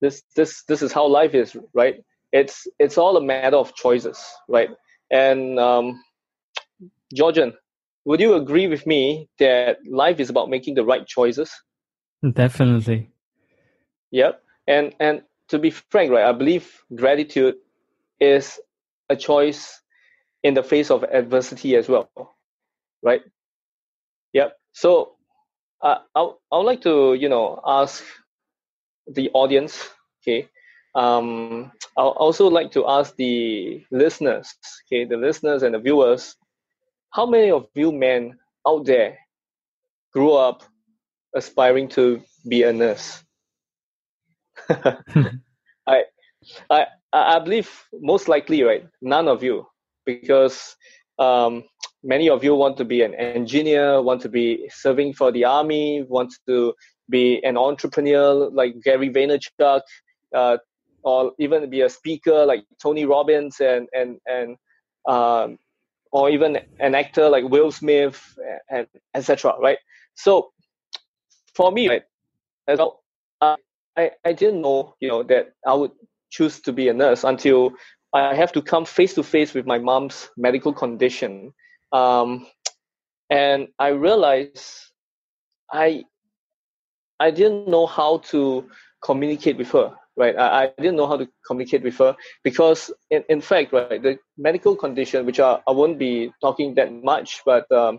This 0.00 0.22
this 0.36 0.64
this 0.64 0.82
is 0.82 0.92
how 0.92 1.06
life 1.06 1.34
is 1.34 1.56
right? 1.74 1.96
It's 2.32 2.66
it's 2.78 2.98
all 2.98 3.16
a 3.16 3.22
matter 3.22 3.56
of 3.56 3.74
choices 3.74 4.22
right? 4.48 4.70
And 5.10 5.58
um, 5.58 6.02
georgian 7.14 7.52
would 8.04 8.20
you 8.20 8.34
agree 8.34 8.66
with 8.66 8.86
me 8.86 9.28
that 9.38 9.78
life 9.86 10.18
is 10.18 10.30
about 10.30 10.50
making 10.50 10.74
the 10.74 10.84
right 10.84 11.06
choices? 11.06 11.50
Definitely 12.32 13.10
yep 14.14 14.42
and 14.68 14.94
and 15.00 15.22
to 15.48 15.58
be 15.58 15.70
frank 15.70 16.12
right 16.12 16.24
i 16.26 16.32
believe 16.32 16.82
gratitude 16.94 17.56
is 18.20 18.60
a 19.10 19.16
choice 19.16 19.82
in 20.44 20.54
the 20.54 20.62
face 20.62 20.90
of 20.90 21.04
adversity 21.04 21.76
as 21.76 21.88
well 21.88 22.10
right 23.02 23.22
yep 24.32 24.56
so 24.72 25.16
uh, 25.82 25.98
I, 26.14 26.30
I 26.52 26.56
would 26.58 26.64
like 26.66 26.80
to 26.82 27.14
you 27.14 27.28
know 27.28 27.60
ask 27.66 28.04
the 29.06 29.30
audience. 29.34 29.90
Okay. 30.22 30.48
Um, 30.94 31.72
I 31.98 32.02
also 32.02 32.48
like 32.48 32.72
to 32.72 32.86
ask 32.88 33.16
the 33.16 33.84
listeners, 33.90 34.54
okay, 34.86 35.04
the 35.04 35.16
listeners 35.16 35.62
and 35.62 35.74
the 35.74 35.78
viewers, 35.80 36.36
how 37.10 37.26
many 37.26 37.50
of 37.50 37.68
you 37.74 37.92
men 37.92 38.38
out 38.66 38.86
there 38.86 39.18
grew 40.12 40.32
up 40.32 40.62
aspiring 41.34 41.88
to 41.90 42.22
be 42.48 42.62
a 42.62 42.72
nurse? 42.72 43.22
I, 45.86 46.04
I, 46.70 46.86
I 47.12 47.38
believe 47.40 47.70
most 48.00 48.28
likely, 48.28 48.62
right? 48.62 48.86
None 49.02 49.28
of 49.28 49.42
you, 49.42 49.66
because 50.04 50.76
um, 51.18 51.64
many 52.02 52.28
of 52.28 52.44
you 52.44 52.54
want 52.54 52.76
to 52.78 52.84
be 52.84 53.02
an 53.02 53.14
engineer, 53.14 54.00
want 54.02 54.20
to 54.22 54.28
be 54.28 54.68
serving 54.72 55.14
for 55.14 55.32
the 55.32 55.44
army, 55.44 56.04
want 56.08 56.34
to 56.48 56.74
be 57.10 57.42
an 57.44 57.56
entrepreneur 57.56 58.50
like 58.50 58.74
Gary 58.82 59.10
Vaynerchuk, 59.10 59.80
uh, 60.34 60.56
or 61.02 61.32
even 61.38 61.68
be 61.70 61.82
a 61.82 61.88
speaker 61.88 62.46
like 62.46 62.64
Tony 62.82 63.04
Robbins, 63.04 63.60
and 63.60 63.88
and 63.92 64.18
and 64.26 64.56
um, 65.08 65.58
or 66.12 66.30
even 66.30 66.58
an 66.80 66.94
actor 66.94 67.28
like 67.28 67.44
Will 67.44 67.70
Smith, 67.70 68.22
and, 68.70 68.86
etc. 69.14 69.54
Right. 69.60 69.78
So 70.14 70.52
for 71.54 71.70
me, 71.72 71.88
right, 71.88 72.02
as 72.66 72.78
well, 72.78 73.02
uh, 73.40 73.56
I 73.96 74.10
I 74.24 74.32
didn't 74.32 74.62
know 74.62 74.94
you 75.00 75.08
know 75.08 75.22
that 75.24 75.52
I 75.66 75.74
would 75.74 75.92
choose 76.30 76.60
to 76.62 76.72
be 76.72 76.88
a 76.88 76.94
nurse 76.94 77.24
until 77.24 77.72
I 78.12 78.34
have 78.34 78.52
to 78.52 78.62
come 78.62 78.84
face 78.84 79.14
to 79.14 79.22
face 79.22 79.54
with 79.54 79.66
my 79.66 79.78
mom's 79.78 80.30
medical 80.36 80.72
condition. 80.72 81.52
Um, 81.92 82.46
and 83.30 83.68
I 83.78 83.88
realized 83.88 84.68
I 85.72 86.04
I 87.20 87.30
didn't 87.30 87.68
know 87.68 87.86
how 87.86 88.18
to 88.30 88.68
communicate 89.02 89.56
with 89.58 89.70
her. 89.72 89.94
Right, 90.16 90.36
I, 90.38 90.64
I 90.64 90.72
didn't 90.78 90.94
know 90.94 91.08
how 91.08 91.16
to 91.16 91.28
communicate 91.44 91.82
with 91.82 91.98
her 91.98 92.14
because, 92.44 92.88
in, 93.10 93.24
in 93.28 93.40
fact, 93.40 93.72
right, 93.72 94.00
the 94.00 94.16
medical 94.38 94.76
condition, 94.76 95.26
which 95.26 95.40
I, 95.40 95.58
I 95.66 95.72
won't 95.72 95.98
be 95.98 96.32
talking 96.40 96.72
that 96.76 96.92
much, 96.92 97.40
but 97.44 97.70
um, 97.72 97.98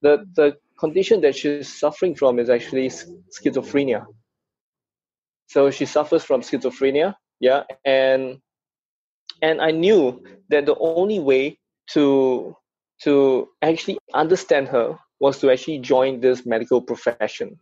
the 0.00 0.24
the 0.36 0.56
condition 0.78 1.20
that 1.20 1.36
she's 1.36 1.78
suffering 1.78 2.14
from 2.14 2.38
is 2.38 2.48
actually 2.48 2.88
schizophrenia. 2.88 4.06
So 5.50 5.70
she 5.72 5.84
suffers 5.84 6.22
from 6.22 6.42
schizophrenia, 6.42 7.16
yeah, 7.40 7.64
and 7.84 8.38
and 9.42 9.60
I 9.60 9.72
knew 9.72 10.22
that 10.48 10.66
the 10.66 10.76
only 10.78 11.18
way 11.18 11.58
to 11.90 12.56
to 13.02 13.48
actually 13.62 13.98
understand 14.14 14.68
her 14.68 14.96
was 15.18 15.40
to 15.40 15.50
actually 15.50 15.78
join 15.78 16.20
this 16.20 16.46
medical 16.46 16.80
profession. 16.80 17.58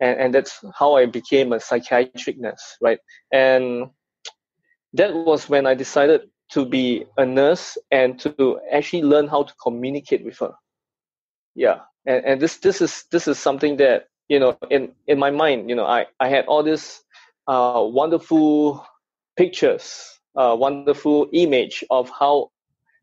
And, 0.00 0.20
and 0.20 0.34
that's 0.34 0.58
how 0.74 0.96
i 0.96 1.06
became 1.06 1.52
a 1.52 1.60
psychiatric 1.60 2.36
nurse 2.36 2.76
right? 2.80 2.98
And 3.32 3.90
that 4.94 5.14
was 5.14 5.48
when 5.48 5.64
i 5.64 5.74
decided 5.74 6.22
to 6.50 6.66
be 6.66 7.06
a 7.18 7.24
nurse 7.24 7.78
and 7.92 8.18
to 8.20 8.58
actually 8.72 9.04
learn 9.04 9.28
how 9.28 9.44
to 9.44 9.54
communicate 9.62 10.24
with 10.24 10.38
her. 10.40 10.52
Yeah 11.54 11.80
and, 12.06 12.24
and 12.24 12.40
this 12.40 12.58
this 12.58 12.80
is 12.80 13.04
this 13.10 13.28
is 13.28 13.38
something 13.38 13.76
that 13.76 14.08
you 14.28 14.38
know 14.38 14.56
in 14.70 14.92
in 15.06 15.18
my 15.18 15.30
mind 15.30 15.68
you 15.68 15.76
know 15.76 15.86
i 15.86 16.06
i 16.20 16.28
had 16.28 16.44
all 16.46 16.62
these 16.62 17.02
uh, 17.48 17.82
wonderful 17.84 18.86
pictures 19.36 20.12
uh, 20.36 20.56
wonderful 20.58 21.28
image 21.32 21.84
of 21.90 22.10
how 22.18 22.50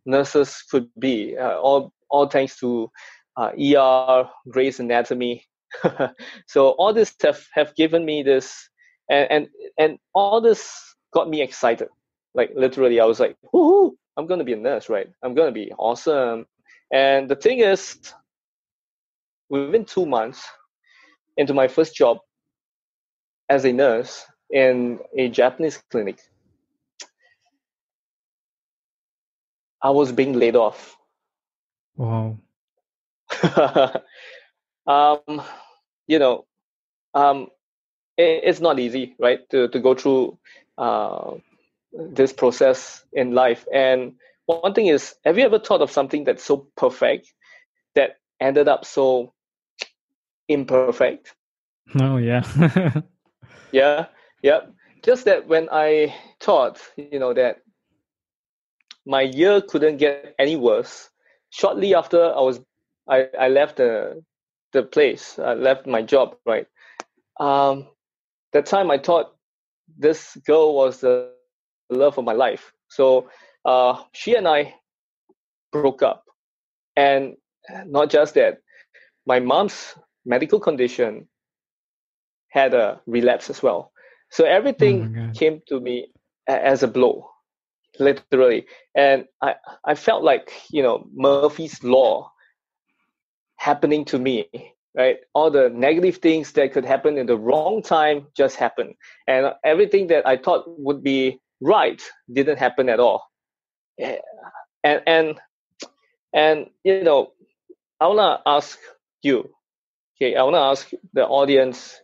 nurses 0.06 0.64
could 0.70 0.90
be, 1.00 1.38
uh, 1.38 1.58
all 1.58 1.94
all 2.10 2.28
thanks 2.28 2.58
to 2.60 2.90
ER, 3.38 4.30
Grey's 4.50 4.80
Anatomy. 4.80 5.46
so 6.48 6.70
all 6.72 6.94
this 6.94 7.16
have 7.22 7.46
have 7.54 7.76
given 7.76 8.06
me 8.06 8.24
this, 8.24 8.70
and 9.10 9.28
and 9.32 9.48
and 9.78 10.00
all 10.14 10.42
this 10.42 10.96
got 11.14 11.30
me 11.30 11.42
excited. 11.42 11.90
Like 12.34 12.52
literally, 12.56 13.00
I 13.00 13.06
was 13.06 13.20
like, 13.20 13.38
"Woohoo! 13.54 13.92
I'm 14.18 14.28
gonna 14.28 14.44
be 14.44 14.54
a 14.54 14.58
nurse, 14.58 14.90
right? 14.90 15.08
I'm 15.24 15.36
gonna 15.36 15.52
be 15.52 15.72
awesome." 15.78 16.46
And 16.92 17.30
the 17.30 17.36
thing 17.36 17.60
is, 17.60 18.00
within 19.50 19.86
two 19.86 20.08
months 20.08 20.44
into 21.38 21.54
my 21.54 21.68
first 21.68 21.96
job 21.96 22.18
as 23.50 23.66
a 23.66 23.74
nurse 23.74 24.26
in 24.50 25.00
a 25.18 25.28
Japanese 25.30 25.82
clinic, 25.90 26.20
I 29.82 29.90
was 29.90 30.12
being 30.12 30.34
laid 30.34 30.56
off. 30.56 30.96
Wow. 31.96 32.38
um, 34.88 35.42
you 36.08 36.20
know, 36.20 36.46
um, 37.14 37.48
it, 38.18 38.42
it's 38.44 38.62
not 38.62 38.80
easy, 38.80 39.16
right, 39.20 39.50
to, 39.50 39.68
to 39.70 39.80
go 39.80 39.96
through 39.96 40.38
uh, 40.78 41.36
this 41.94 42.34
process 42.34 43.04
in 43.14 43.34
life. 43.34 43.66
And 43.74 44.14
one 44.46 44.74
thing 44.74 44.88
is, 44.88 45.16
have 45.26 45.38
you 45.38 45.46
ever 45.46 45.60
thought 45.60 45.82
of 45.82 45.92
something 45.92 46.24
that's 46.24 46.44
so 46.44 46.68
perfect 46.76 47.34
that 47.96 48.18
ended 48.40 48.68
up 48.68 48.86
so 48.86 49.34
imperfect? 50.48 51.34
Oh, 52.00 52.18
yeah. 52.18 52.44
yeah, 53.72 54.08
yeah. 54.42 54.62
Just 55.04 55.26
that 55.26 55.48
when 55.48 55.70
I 55.72 56.14
thought, 56.40 56.80
you 56.98 57.20
know, 57.20 57.34
that 57.34 57.62
my 59.06 59.22
year 59.22 59.62
couldn't 59.62 59.98
get 59.98 60.36
any 60.38 60.56
worse. 60.56 61.10
Shortly 61.52 61.96
after 61.96 62.24
I 62.24 62.42
was 62.42 62.60
I, 63.08 63.28
I 63.40 63.48
left 63.50 63.78
the 63.78 64.24
the 64.72 64.84
place, 64.84 65.40
I 65.40 65.54
left 65.54 65.88
my 65.88 66.02
job, 66.02 66.36
right? 66.46 66.68
Um, 67.40 67.88
that 68.54 68.66
time 68.66 68.92
I 68.92 69.00
thought 69.00 69.36
this 69.98 70.38
girl 70.46 70.76
was 70.76 71.00
the 71.00 71.32
love 71.90 72.18
of 72.18 72.26
my 72.26 72.34
life. 72.34 72.72
So 72.90 73.30
uh, 73.66 74.04
she 74.14 74.36
and 74.36 74.48
I 74.48 74.76
broke 75.72 76.04
up. 76.04 76.24
And 76.96 77.36
not 77.86 78.10
just 78.10 78.36
that, 78.36 78.60
my 79.26 79.40
mom's 79.40 79.96
medical 80.26 80.60
condition 80.60 81.28
had 82.50 82.74
a 82.74 83.00
relapse 83.06 83.50
as 83.50 83.64
well. 83.64 83.92
So 84.32 84.46
everything 84.46 85.16
oh 85.18 85.32
came 85.34 85.62
to 85.68 85.80
me 85.80 86.12
as 86.48 86.84
a 86.84 86.88
blow 86.88 87.30
literally. 88.00 88.66
And 88.96 89.26
I, 89.42 89.56
I 89.86 89.96
felt 89.96 90.24
like, 90.24 90.52
you 90.70 90.84
know, 90.84 91.08
Murphy's 91.14 91.84
Law 91.84 92.32
happening 93.56 94.06
to 94.06 94.20
me, 94.20 94.50
right? 94.96 95.18
All 95.34 95.52
the 95.52 95.70
negative 95.70 96.18
things 96.18 96.54
that 96.54 96.74
could 96.74 96.86
happen 96.86 97.18
in 97.18 97.26
the 97.26 97.38
wrong 97.38 97.82
time 97.82 98.28
just 98.36 98.56
happened. 98.56 98.96
And 99.28 99.54
everything 99.64 100.08
that 100.08 100.28
I 100.28 100.38
thought 100.38 100.66
would 100.68 101.04
be 101.04 101.40
right 101.62 102.02
didn't 102.32 102.58
happen 102.58 102.90
at 102.90 103.00
all. 103.00 103.26
And, 104.84 105.02
and, 105.06 105.40
and, 106.34 106.68
you 106.84 107.04
know, 107.04 107.34
I 108.00 108.08
want 108.08 108.20
to 108.20 108.50
ask 108.50 108.80
you, 109.22 109.50
okay, 110.16 110.36
I 110.36 110.44
want 110.44 110.56
to 110.56 110.60
ask 110.60 110.90
the 111.12 111.28
audience, 111.28 112.00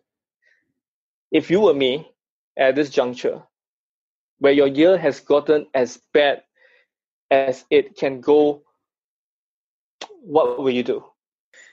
if 1.35 1.51
you 1.51 1.59
were 1.59 1.73
me 1.73 2.09
at 2.57 2.75
this 2.75 2.89
juncture, 2.89 3.43
where 4.39 4.53
your 4.53 4.67
year 4.67 4.97
has 4.97 5.19
gotten 5.19 5.67
as 5.73 5.99
bad 6.13 6.43
as 7.29 7.65
it 7.69 7.97
can 7.97 8.21
go, 8.21 8.63
what 10.21 10.57
will 10.57 10.71
you 10.71 10.83
do? 10.83 11.03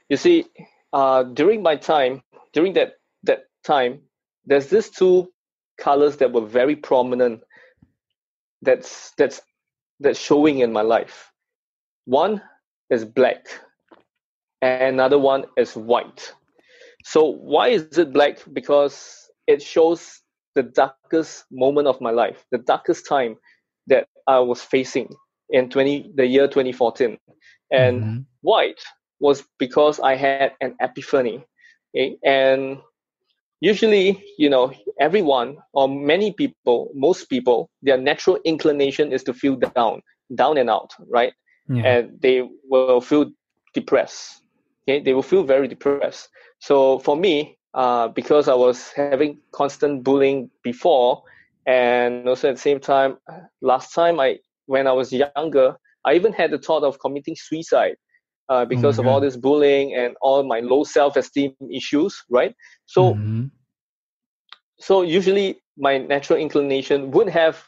You 0.08 0.16
see, 0.16 0.46
uh, 0.92 1.22
during 1.22 1.62
my 1.62 1.76
time, 1.76 2.22
during 2.52 2.72
that 2.72 2.94
that 3.22 3.44
time, 3.62 4.00
there's 4.44 4.66
these 4.66 4.90
two 4.90 5.32
colors 5.78 6.16
that 6.16 6.32
were 6.32 6.44
very 6.44 6.74
prominent. 6.74 7.42
That's 8.62 9.12
that's 9.16 9.40
that's 10.00 10.18
showing 10.18 10.58
in 10.58 10.72
my 10.72 10.82
life. 10.82 11.30
One 12.04 12.42
is 12.90 13.04
black, 13.04 13.46
and 14.60 14.94
another 14.94 15.20
one 15.20 15.44
is 15.56 15.76
white. 15.76 16.32
So 17.04 17.26
why 17.26 17.68
is 17.68 17.96
it 17.96 18.12
black? 18.12 18.38
Because 18.52 19.21
it 19.46 19.62
shows 19.62 20.20
the 20.54 20.62
darkest 20.62 21.44
moment 21.50 21.88
of 21.88 22.00
my 22.00 22.10
life, 22.10 22.44
the 22.50 22.58
darkest 22.58 23.06
time 23.06 23.36
that 23.86 24.06
I 24.26 24.38
was 24.38 24.62
facing 24.62 25.08
in 25.50 25.68
20 25.68 26.12
the 26.14 26.26
year 26.26 26.46
2014. 26.46 27.18
And 27.70 28.02
mm-hmm. 28.02 28.18
white 28.42 28.80
was 29.20 29.44
because 29.58 30.00
I 30.00 30.14
had 30.16 30.52
an 30.60 30.76
epiphany. 30.80 31.44
Okay? 31.96 32.16
And 32.24 32.78
usually, 33.60 34.22
you 34.38 34.50
know, 34.50 34.72
everyone 35.00 35.56
or 35.72 35.88
many 35.88 36.32
people, 36.32 36.90
most 36.94 37.30
people, 37.30 37.70
their 37.82 37.96
natural 37.96 38.38
inclination 38.44 39.12
is 39.12 39.22
to 39.24 39.32
feel 39.32 39.56
down, 39.56 40.02
down 40.34 40.58
and 40.58 40.68
out, 40.68 40.92
right? 41.08 41.32
Yeah. 41.68 41.84
And 41.84 42.20
they 42.20 42.48
will 42.68 43.00
feel 43.00 43.30
depressed. 43.72 44.42
Okay, 44.82 45.00
they 45.00 45.14
will 45.14 45.22
feel 45.22 45.44
very 45.44 45.68
depressed. 45.68 46.28
So 46.58 46.98
for 46.98 47.16
me, 47.16 47.56
uh, 47.74 48.08
because 48.08 48.48
I 48.48 48.54
was 48.54 48.90
having 48.92 49.38
constant 49.52 50.04
bullying 50.04 50.50
before, 50.62 51.22
and 51.66 52.28
also 52.28 52.48
at 52.48 52.56
the 52.56 52.60
same 52.60 52.80
time, 52.80 53.18
last 53.60 53.94
time 53.94 54.20
I 54.20 54.38
when 54.66 54.86
I 54.86 54.92
was 54.92 55.12
younger, 55.12 55.76
I 56.04 56.14
even 56.14 56.32
had 56.32 56.50
the 56.50 56.58
thought 56.58 56.84
of 56.84 56.98
committing 56.98 57.36
suicide 57.36 57.96
uh, 58.48 58.64
because 58.64 58.98
oh 58.98 59.02
of 59.02 59.08
all 59.08 59.20
this 59.20 59.36
bullying 59.36 59.94
and 59.94 60.14
all 60.20 60.42
my 60.42 60.60
low 60.60 60.84
self-esteem 60.84 61.54
issues, 61.72 62.22
right? 62.30 62.54
So, 62.86 63.14
mm-hmm. 63.14 63.46
so 64.78 65.02
usually 65.02 65.62
my 65.76 65.98
natural 65.98 66.38
inclination 66.38 67.10
would 67.12 67.28
have 67.28 67.62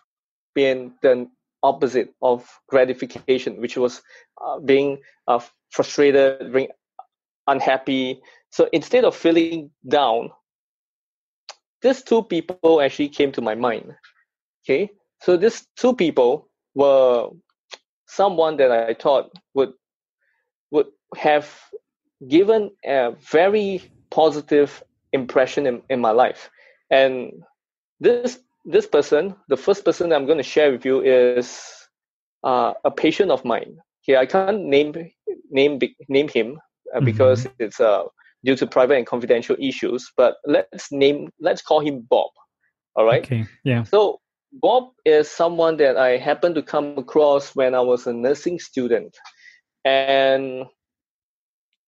been 0.54 0.92
the 1.02 1.26
opposite 1.62 2.10
of 2.22 2.46
gratification, 2.68 3.60
which 3.60 3.76
was 3.76 4.02
uh, 4.44 4.58
being 4.60 4.98
uh, 5.26 5.40
frustrated, 5.70 6.52
being 6.52 6.68
unhappy, 7.46 8.20
so 8.54 8.68
instead 8.72 9.02
of 9.02 9.16
feeling 9.16 9.72
down, 9.88 10.30
these 11.82 12.04
two 12.04 12.22
people 12.22 12.80
actually 12.80 13.08
came 13.08 13.32
to 13.32 13.40
my 13.40 13.56
mind. 13.56 13.92
Okay, 14.62 14.90
so 15.22 15.36
these 15.36 15.66
two 15.76 15.92
people 15.92 16.48
were 16.72 17.30
someone 18.06 18.56
that 18.58 18.70
I 18.70 18.94
thought 18.94 19.32
would 19.54 19.72
would 20.70 20.86
have 21.16 21.50
given 22.28 22.70
a 22.84 23.16
very 23.28 23.90
positive 24.10 24.84
impression 25.12 25.66
in, 25.66 25.82
in 25.90 26.00
my 26.00 26.12
life. 26.12 26.48
And 26.90 27.32
this 27.98 28.38
this 28.64 28.86
person, 28.86 29.34
the 29.48 29.56
first 29.56 29.84
person 29.84 30.12
I'm 30.12 30.26
going 30.26 30.38
to 30.38 30.44
share 30.54 30.70
with 30.70 30.84
you 30.84 31.00
is 31.00 31.60
uh, 32.44 32.74
a 32.84 32.92
patient 32.92 33.32
of 33.32 33.44
mine. 33.44 33.78
Okay, 34.04 34.16
I 34.16 34.26
can't 34.26 34.62
name 34.62 35.10
name 35.50 35.80
name 36.08 36.28
him 36.28 36.60
uh, 36.94 37.00
because 37.00 37.46
mm-hmm. 37.46 37.64
it's 37.64 37.80
a 37.80 38.04
due 38.44 38.56
to 38.56 38.66
private 38.66 38.96
and 38.96 39.06
confidential 39.06 39.56
issues. 39.58 40.10
But 40.16 40.36
let's 40.44 40.92
name, 40.92 41.30
let's 41.40 41.62
call 41.62 41.80
him 41.80 42.06
Bob. 42.08 42.30
All 42.96 43.04
right. 43.04 43.24
Okay. 43.24 43.46
Yeah. 43.64 43.82
So 43.82 44.20
Bob 44.52 44.90
is 45.04 45.30
someone 45.30 45.76
that 45.78 45.96
I 45.96 46.16
happened 46.16 46.54
to 46.54 46.62
come 46.62 46.96
across 46.96 47.56
when 47.56 47.74
I 47.74 47.80
was 47.80 48.06
a 48.06 48.12
nursing 48.12 48.58
student, 48.60 49.16
and 49.84 50.64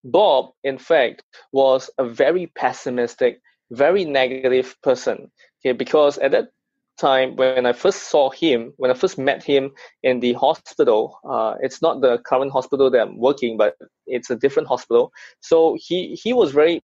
Bob, 0.02 0.50
in 0.64 0.78
fact, 0.78 1.22
was 1.52 1.90
a 1.98 2.04
very 2.04 2.50
pessimistic, 2.56 3.40
very 3.70 4.04
negative 4.04 4.74
person. 4.82 5.30
Okay, 5.60 5.72
because 5.72 6.18
at 6.18 6.32
that 6.32 6.48
time 6.96 7.36
when 7.36 7.66
I 7.66 7.72
first 7.72 8.10
saw 8.10 8.30
him, 8.30 8.72
when 8.76 8.90
I 8.90 8.94
first 8.94 9.18
met 9.18 9.42
him 9.42 9.72
in 10.02 10.20
the 10.20 10.32
hospital, 10.34 11.18
uh, 11.28 11.54
it's 11.60 11.82
not 11.82 12.00
the 12.00 12.18
current 12.18 12.52
hospital 12.52 12.90
that 12.90 13.00
I'm 13.00 13.18
working, 13.18 13.56
but 13.56 13.76
it's 14.06 14.30
a 14.30 14.36
different 14.36 14.68
hospital. 14.68 15.12
So 15.40 15.76
he 15.78 16.14
he 16.14 16.32
was 16.32 16.52
very 16.52 16.82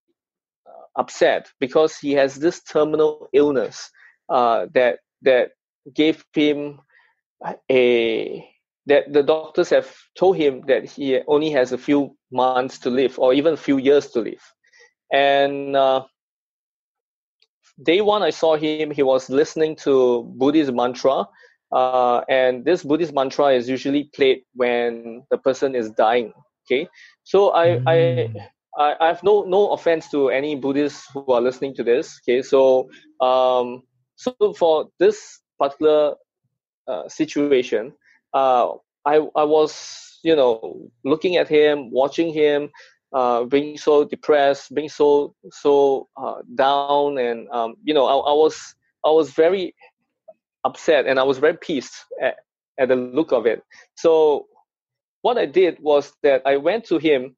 uh, 0.67 0.99
upset 1.01 1.49
because 1.59 1.97
he 1.97 2.13
has 2.13 2.35
this 2.35 2.63
terminal 2.63 3.27
illness 3.33 3.89
uh, 4.29 4.67
that 4.73 4.99
that 5.21 5.51
gave 5.93 6.23
him 6.33 6.79
a 7.71 8.47
that 8.85 9.13
the 9.13 9.23
doctors 9.23 9.69
have 9.69 9.95
told 10.17 10.37
him 10.37 10.61
that 10.67 10.85
he 10.85 11.19
only 11.27 11.49
has 11.51 11.71
a 11.71 11.77
few 11.77 12.15
months 12.31 12.79
to 12.79 12.89
live 12.89 13.17
or 13.17 13.33
even 13.33 13.53
a 13.53 13.57
few 13.57 13.77
years 13.77 14.07
to 14.09 14.19
live 14.19 14.41
and 15.11 15.75
uh, 15.75 16.03
day 17.81 18.01
one 18.01 18.21
I 18.23 18.29
saw 18.29 18.55
him, 18.55 18.91
he 18.91 19.03
was 19.03 19.29
listening 19.29 19.75
to 19.77 20.23
Buddhist 20.37 20.71
mantra. 20.73 21.25
Uh, 21.71 22.21
and 22.29 22.63
this 22.65 22.83
Buddhist 22.83 23.13
mantra 23.13 23.47
is 23.53 23.67
usually 23.67 24.09
played 24.15 24.43
when 24.53 25.23
the 25.31 25.37
person 25.37 25.73
is 25.75 25.89
dying. 25.91 26.33
Okay, 26.65 26.87
so 27.23 27.53
I 27.53 27.67
mm. 27.67 28.35
I, 28.77 28.95
I 28.99 29.07
have 29.07 29.23
no 29.23 29.43
no 29.43 29.71
offense 29.71 30.09
to 30.11 30.29
any 30.29 30.55
Buddhists 30.55 31.07
who 31.13 31.25
are 31.33 31.41
listening 31.41 31.73
to 31.75 31.83
this. 31.83 32.19
Okay, 32.21 32.41
so 32.41 32.89
um 33.21 33.81
so 34.15 34.53
for 34.53 34.89
this 34.99 35.41
particular 35.59 36.15
uh, 36.87 37.09
situation, 37.09 37.93
uh, 38.33 38.69
I 39.05 39.15
I 39.35 39.43
was 39.43 40.19
you 40.23 40.35
know 40.35 40.89
looking 41.03 41.37
at 41.37 41.47
him, 41.47 41.91
watching 41.91 42.31
him, 42.33 42.69
uh, 43.13 43.43
being 43.43 43.77
so 43.77 44.03
depressed, 44.03 44.73
being 44.73 44.89
so 44.89 45.35
so 45.51 46.07
uh, 46.17 46.41
down, 46.55 47.17
and 47.17 47.47
um, 47.49 47.75
you 47.83 47.93
know, 47.93 48.05
I, 48.05 48.31
I, 48.31 48.33
was 48.33 48.75
I 49.05 49.11
was 49.11 49.31
very 49.31 49.75
upset 50.63 51.05
and 51.05 51.19
I 51.19 51.23
was 51.23 51.37
very 51.37 51.57
pissed 51.57 51.93
at, 52.21 52.37
at 52.79 52.89
the 52.89 52.95
look 52.95 53.31
of 53.31 53.45
it. 53.45 53.63
So 53.95 54.47
what 55.21 55.37
I 55.37 55.45
did 55.45 55.77
was 55.79 56.11
that 56.23 56.41
I 56.45 56.57
went 56.57 56.85
to 56.85 56.97
him, 56.97 57.35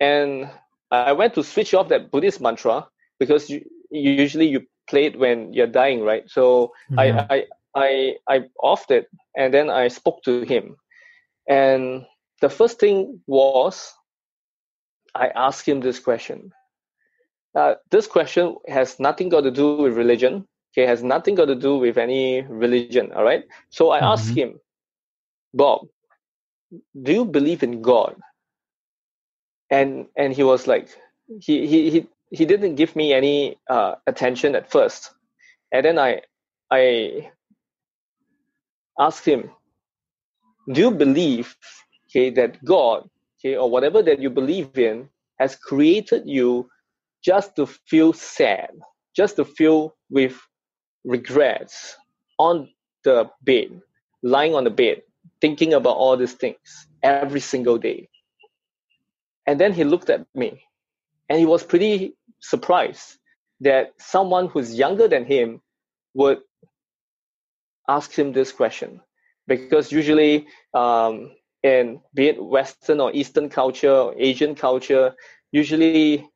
and 0.00 0.50
I 0.90 1.12
went 1.12 1.34
to 1.34 1.42
switch 1.42 1.72
off 1.74 1.88
that 1.88 2.10
Buddhist 2.10 2.40
mantra 2.40 2.86
because 3.18 3.48
you, 3.48 3.64
usually 3.90 4.46
you 4.46 4.66
play 4.88 5.06
it 5.06 5.18
when 5.18 5.52
you're 5.52 5.66
dying, 5.66 6.02
right? 6.02 6.28
So 6.28 6.72
I, 6.98 7.26
I 7.30 7.44
I 7.74 8.14
I 8.28 8.40
offed 8.62 8.90
it, 8.90 9.08
and 9.36 9.52
then 9.52 9.70
I 9.70 9.88
spoke 9.88 10.22
to 10.24 10.42
him, 10.42 10.76
and 11.48 12.04
the 12.42 12.50
first 12.50 12.78
thing 12.78 13.20
was 13.26 13.94
I 15.14 15.28
asked 15.28 15.66
him 15.66 15.80
this 15.80 15.98
question. 15.98 16.52
Uh, 17.54 17.74
this 17.90 18.06
question 18.06 18.56
has 18.66 18.98
nothing 18.98 19.28
got 19.28 19.42
to 19.42 19.50
do 19.50 19.76
with 19.76 19.96
religion. 19.96 20.46
Okay, 20.72 20.86
has 20.86 21.04
nothing 21.04 21.36
got 21.36 21.46
to 21.46 21.54
do 21.54 21.76
with 21.76 21.98
any 21.98 22.42
religion. 22.42 23.12
All 23.12 23.22
right. 23.22 23.44
So 23.70 23.90
I 23.90 23.98
mm-hmm. 23.98 24.06
asked 24.06 24.34
him, 24.36 24.58
Bob, 25.52 25.86
do 27.00 27.12
you 27.12 27.24
believe 27.24 27.62
in 27.62 27.80
God? 27.80 28.16
And 29.70 30.06
and 30.16 30.32
he 30.32 30.42
was 30.42 30.66
like, 30.66 30.88
he 31.40 31.66
he 31.66 31.90
he 31.90 32.06
he 32.30 32.44
didn't 32.44 32.74
give 32.74 32.96
me 32.96 33.12
any 33.12 33.56
uh, 33.70 33.94
attention 34.06 34.56
at 34.56 34.70
first, 34.70 35.10
and 35.70 35.84
then 35.84 35.98
I 35.98 36.22
I 36.70 37.30
asked 38.98 39.24
him, 39.24 39.50
do 40.72 40.80
you 40.80 40.90
believe 40.90 41.56
okay 42.08 42.30
that 42.30 42.64
God 42.64 43.08
okay, 43.44 43.56
or 43.56 43.70
whatever 43.70 44.02
that 44.02 44.20
you 44.20 44.30
believe 44.30 44.76
in 44.78 45.08
has 45.38 45.56
created 45.56 46.22
you 46.26 46.68
just 47.22 47.56
to 47.56 47.66
feel 47.66 48.12
sad, 48.12 48.70
just 49.16 49.36
to 49.36 49.44
feel 49.44 49.94
with 50.10 50.40
regrets 51.04 51.96
on 52.38 52.68
the 53.04 53.28
bed, 53.42 53.80
lying 54.22 54.54
on 54.54 54.64
the 54.64 54.70
bed, 54.70 55.02
thinking 55.40 55.74
about 55.74 55.96
all 55.96 56.16
these 56.16 56.32
things 56.34 56.88
every 57.02 57.40
single 57.40 57.78
day. 57.78 58.08
And 59.46 59.60
then 59.60 59.72
he 59.72 59.84
looked 59.84 60.10
at 60.10 60.26
me 60.34 60.62
and 61.28 61.38
he 61.38 61.46
was 61.46 61.62
pretty 61.62 62.14
surprised 62.40 63.18
that 63.60 63.92
someone 63.98 64.48
who's 64.48 64.74
younger 64.74 65.08
than 65.08 65.24
him 65.24 65.60
would 66.14 66.40
ask 67.88 68.12
him 68.12 68.32
this 68.32 68.52
question 68.52 69.00
because 69.46 69.92
usually 69.92 70.46
um, 70.72 71.30
and 71.64 71.98
be 72.12 72.28
it 72.28 72.44
Western 72.44 73.00
or 73.00 73.10
Eastern 73.12 73.48
culture 73.48 73.90
or 73.90 74.14
Asian 74.18 74.54
culture, 74.54 75.14
usually 75.50 76.28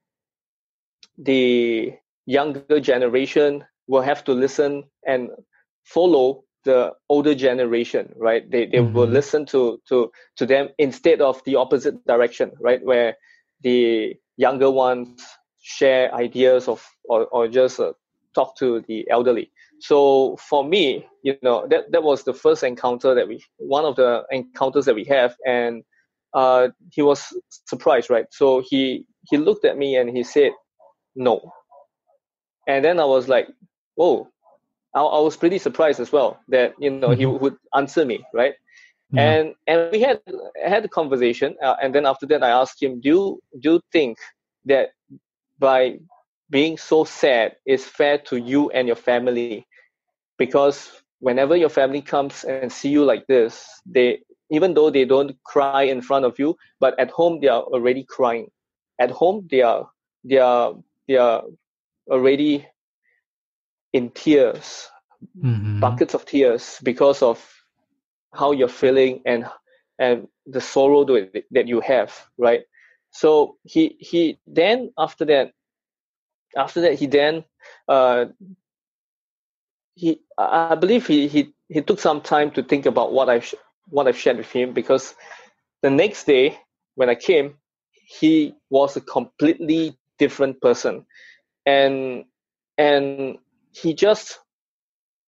the 1.18 1.92
younger 2.26 2.80
generation 2.80 3.64
will 3.86 4.02
have 4.02 4.24
to 4.24 4.32
listen 4.32 4.84
and 5.06 5.30
follow 5.84 6.44
the 6.64 6.92
older 7.08 7.34
generation, 7.34 8.12
right? 8.16 8.50
They 8.50 8.66
they 8.66 8.78
mm-hmm. 8.78 8.94
will 8.94 9.06
listen 9.06 9.46
to 9.46 9.80
to 9.88 10.10
to 10.36 10.46
them 10.46 10.68
instead 10.78 11.20
of 11.20 11.42
the 11.44 11.56
opposite 11.56 12.04
direction, 12.06 12.52
right? 12.60 12.82
Where 12.82 13.16
the 13.62 14.16
younger 14.36 14.70
ones 14.70 15.24
share 15.60 16.14
ideas 16.14 16.68
of 16.68 16.84
or, 17.04 17.26
or 17.26 17.48
just 17.48 17.80
uh, 17.80 17.92
talk 18.34 18.56
to 18.58 18.80
the 18.88 19.08
elderly 19.10 19.50
so 19.80 20.36
for 20.36 20.64
me 20.64 21.06
you 21.22 21.36
know 21.42 21.66
that 21.68 21.90
that 21.92 22.02
was 22.02 22.24
the 22.24 22.34
first 22.34 22.62
encounter 22.62 23.14
that 23.14 23.28
we 23.28 23.42
one 23.58 23.84
of 23.84 23.96
the 23.96 24.24
encounters 24.30 24.84
that 24.86 24.94
we 24.94 25.04
have. 25.04 25.34
And 25.46 25.82
uh, 26.34 26.68
he 26.92 27.02
was 27.02 27.24
surprised 27.66 28.10
right? 28.10 28.26
So 28.30 28.62
he 28.68 29.04
he 29.28 29.36
looked 29.36 29.64
at 29.64 29.78
me 29.78 29.96
and 29.96 30.08
he 30.10 30.22
said 30.22 30.52
no. 31.14 31.52
And 32.66 32.84
then 32.84 33.00
i 33.00 33.04
was 33.04 33.28
like 33.28 33.48
whoa, 33.94 34.28
i, 34.94 35.00
I 35.00 35.20
was 35.20 35.36
pretty 35.36 35.58
surprised 35.58 36.00
as 36.00 36.12
well 36.12 36.38
that 36.48 36.74
you 36.78 36.90
know 36.90 37.08
mm-hmm. 37.08 37.20
he 37.20 37.26
would 37.26 37.56
answer 37.74 38.04
me 38.04 38.24
right? 38.32 38.54
Mm-hmm. 39.12 39.18
and 39.18 39.54
and 39.66 39.90
we 39.90 40.00
had 40.00 40.20
had 40.62 40.84
a 40.84 40.88
conversation 40.88 41.56
uh, 41.62 41.76
and 41.82 41.94
then 41.94 42.04
after 42.04 42.26
that 42.26 42.42
i 42.42 42.50
asked 42.50 42.82
him 42.82 43.00
do 43.00 43.08
you 43.08 43.40
do 43.58 43.72
you 43.72 43.80
think 43.90 44.18
that 44.66 44.90
by 45.58 45.96
being 46.50 46.76
so 46.76 47.04
sad 47.04 47.56
is 47.66 47.84
fair 47.84 48.18
to 48.18 48.36
you 48.36 48.70
and 48.70 48.86
your 48.86 48.96
family. 48.96 49.66
Because 50.38 50.90
whenever 51.20 51.56
your 51.56 51.68
family 51.68 52.02
comes 52.02 52.44
and 52.44 52.70
see 52.72 52.88
you 52.88 53.04
like 53.04 53.26
this 53.26 53.66
they 53.84 54.20
even 54.50 54.72
though 54.72 54.88
they 54.88 55.04
don't 55.04 55.36
cry 55.44 55.82
in 55.82 56.00
front 56.00 56.24
of 56.24 56.38
you 56.38 56.56
but 56.80 56.98
at 56.98 57.10
home 57.10 57.40
they 57.40 57.48
are 57.48 57.62
already 57.62 58.04
crying. 58.04 58.50
At 58.98 59.10
home 59.10 59.46
they 59.50 59.62
are 59.62 59.88
they 60.24 60.38
are 60.38 60.74
they 61.06 61.16
are 61.16 61.42
already 62.10 62.66
in 63.92 64.10
tears 64.10 64.88
mm-hmm. 65.36 65.80
buckets 65.80 66.14
of 66.14 66.24
tears 66.24 66.78
because 66.82 67.22
of 67.22 67.44
how 68.34 68.52
you're 68.52 68.68
feeling 68.68 69.22
and 69.26 69.46
and 69.98 70.28
the 70.46 70.60
sorrow 70.60 71.04
that 71.04 71.66
you 71.66 71.80
have 71.80 72.14
right? 72.38 72.62
So 73.10 73.56
he 73.64 73.96
he 73.98 74.38
then 74.46 74.92
after 74.98 75.24
that 75.26 75.52
after 76.56 76.80
that 76.82 76.98
he 76.98 77.06
then 77.06 77.44
uh, 77.88 78.26
he 79.94 80.20
I 80.36 80.74
believe 80.76 81.06
he 81.06 81.28
he 81.28 81.52
he 81.68 81.82
took 81.82 82.00
some 82.00 82.20
time 82.20 82.50
to 82.52 82.62
think 82.62 82.86
about 82.86 83.12
what 83.12 83.28
I 83.28 83.42
what 83.88 84.06
I've 84.06 84.18
shared 84.18 84.38
with 84.38 84.50
him 84.50 84.72
because 84.72 85.14
the 85.82 85.90
next 85.90 86.24
day 86.24 86.58
when 86.94 87.08
I 87.08 87.14
came, 87.14 87.54
he 87.92 88.54
was 88.70 88.96
a 88.96 89.00
completely 89.00 89.96
different 90.18 90.60
person, 90.60 91.06
and 91.66 92.24
and 92.76 93.38
he 93.72 93.94
just 93.94 94.38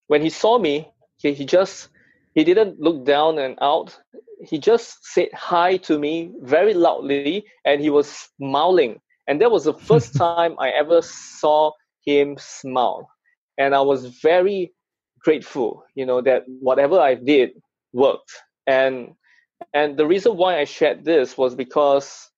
when 0.07 0.21
he 0.21 0.29
saw 0.29 0.57
me, 0.57 0.91
he, 1.17 1.33
he 1.33 1.45
just 1.45 1.89
he 2.33 2.43
didn't 2.43 2.79
look 2.79 3.05
down 3.05 3.37
and 3.39 3.57
out. 3.61 3.97
He 4.41 4.57
just 4.57 5.05
said 5.05 5.29
hi 5.33 5.77
to 5.77 5.99
me 5.99 6.31
very 6.41 6.73
loudly, 6.73 7.45
and 7.65 7.81
he 7.81 7.89
was 7.89 8.29
smiling. 8.37 9.01
And 9.29 9.39
that 9.41 9.51
was 9.51 9.63
the 9.65 9.75
first 9.75 10.15
time 10.17 10.55
I 10.59 10.69
ever 10.71 11.01
saw 11.01 11.71
him 12.05 12.35
smile 12.39 13.09
and 13.57 13.75
I 13.75 13.81
was 13.81 14.07
very 14.21 14.73
grateful, 15.19 15.83
you 15.95 16.05
know, 16.05 16.21
that 16.21 16.43
whatever 16.47 16.99
I 16.99 17.13
did 17.15 17.51
worked. 17.93 18.31
And 18.65 19.13
and 19.73 19.97
the 19.97 20.07
reason 20.07 20.37
why 20.37 20.59
I 20.59 20.63
shared 20.63 21.05
this 21.05 21.37
was 21.37 21.53
because 21.53 22.31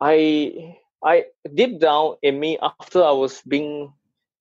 I 0.00 0.74
I 1.04 1.24
deep 1.54 1.80
down 1.80 2.16
in 2.22 2.38
me 2.40 2.58
after 2.60 3.02
I 3.02 3.12
was 3.12 3.40
being 3.48 3.92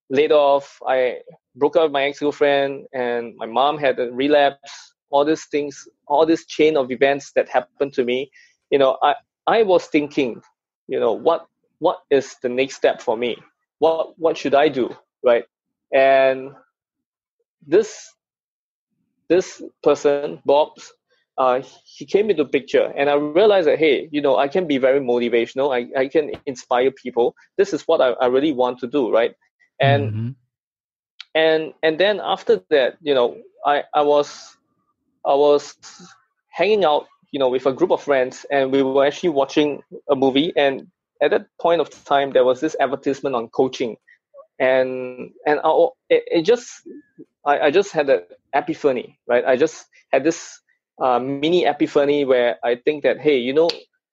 laid 0.09 0.31
off, 0.31 0.79
I 0.87 1.19
broke 1.55 1.75
up 1.77 1.83
with 1.83 1.91
my 1.91 2.03
ex-girlfriend 2.03 2.87
and 2.93 3.35
my 3.37 3.45
mom 3.45 3.77
had 3.77 3.99
a 3.99 4.11
relapse, 4.11 4.93
all 5.09 5.23
these 5.23 5.45
things, 5.45 5.87
all 6.07 6.25
this 6.25 6.45
chain 6.45 6.75
of 6.75 6.91
events 6.91 7.31
that 7.35 7.47
happened 7.47 7.93
to 7.93 8.03
me, 8.03 8.31
you 8.71 8.79
know, 8.79 8.97
I, 9.01 9.15
I 9.47 9.63
was 9.63 9.85
thinking, 9.85 10.41
you 10.87 10.99
know, 10.99 11.13
what 11.13 11.45
what 11.81 11.97
is 12.09 12.35
the 12.41 12.49
next 12.49 12.75
step 12.75 13.01
for 13.01 13.17
me? 13.17 13.35
What 13.79 14.17
what 14.17 14.37
should 14.37 14.55
I 14.55 14.69
do? 14.69 14.95
Right 15.23 15.45
and 15.91 16.51
this 17.65 18.13
this 19.29 19.61
person 19.83 20.41
Bob's 20.45 20.93
uh, 21.37 21.61
he 21.85 22.05
came 22.05 22.29
into 22.29 22.45
picture 22.45 22.93
and 22.95 23.09
I 23.09 23.15
realized 23.15 23.67
that, 23.67 23.79
hey, 23.79 24.09
you 24.11 24.21
know, 24.21 24.37
I 24.37 24.47
can 24.47 24.67
be 24.67 24.77
very 24.77 24.99
motivational. 24.99 25.73
I, 25.73 25.99
I 25.99 26.07
can 26.07 26.31
inspire 26.45 26.91
people. 26.91 27.35
This 27.57 27.73
is 27.73 27.81
what 27.87 28.01
I, 28.01 28.09
I 28.21 28.27
really 28.27 28.51
want 28.51 28.79
to 28.79 28.87
do. 28.87 29.11
Right. 29.11 29.33
And, 29.79 30.11
mm-hmm. 30.11 30.29
and, 31.33 31.73
and 31.81 31.99
then 31.99 32.19
after 32.21 32.61
that, 32.69 32.97
you 33.01 33.15
know, 33.15 33.37
I, 33.65 33.83
I 33.95 34.03
was, 34.03 34.57
I 35.25 35.33
was 35.33 35.75
hanging 36.49 36.83
out, 36.85 37.07
you 37.31 37.39
know, 37.39 37.49
with 37.49 37.65
a 37.65 37.73
group 37.73 37.91
of 37.91 38.03
friends 38.03 38.45
and 38.51 38.71
we 38.71 38.83
were 38.83 39.05
actually 39.05 39.29
watching 39.29 39.81
a 40.09 40.15
movie. 40.15 40.53
And 40.55 40.87
at 41.21 41.31
that 41.31 41.47
point 41.59 41.81
of 41.81 41.89
time, 42.05 42.31
there 42.31 42.45
was 42.45 42.59
this 42.61 42.75
advertisement 42.79 43.35
on 43.35 43.49
coaching 43.49 43.95
and, 44.59 45.31
and 45.47 45.59
I, 45.63 45.87
it, 46.09 46.23
it 46.27 46.41
just, 46.43 46.69
I, 47.45 47.59
I 47.59 47.71
just 47.71 47.91
had 47.91 48.09
an 48.09 48.21
epiphany, 48.53 49.19
right? 49.27 49.43
I 49.43 49.57
just 49.57 49.87
had 50.11 50.23
this 50.23 50.61
uh, 51.01 51.19
mini 51.19 51.65
epiphany 51.65 52.25
where 52.25 52.57
I 52.63 52.75
think 52.75 53.03
that, 53.03 53.19
hey, 53.19 53.37
you 53.37 53.53
know, 53.53 53.69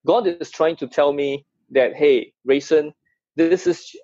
God 0.06 0.26
is 0.26 0.50
trying 0.50 0.76
to 0.76 0.86
tell 0.86 1.12
me 1.12 1.44
that, 1.70 1.94
hey, 1.94 2.32
Rayson, 2.46 2.94
this 3.36 3.66
is 3.66 3.94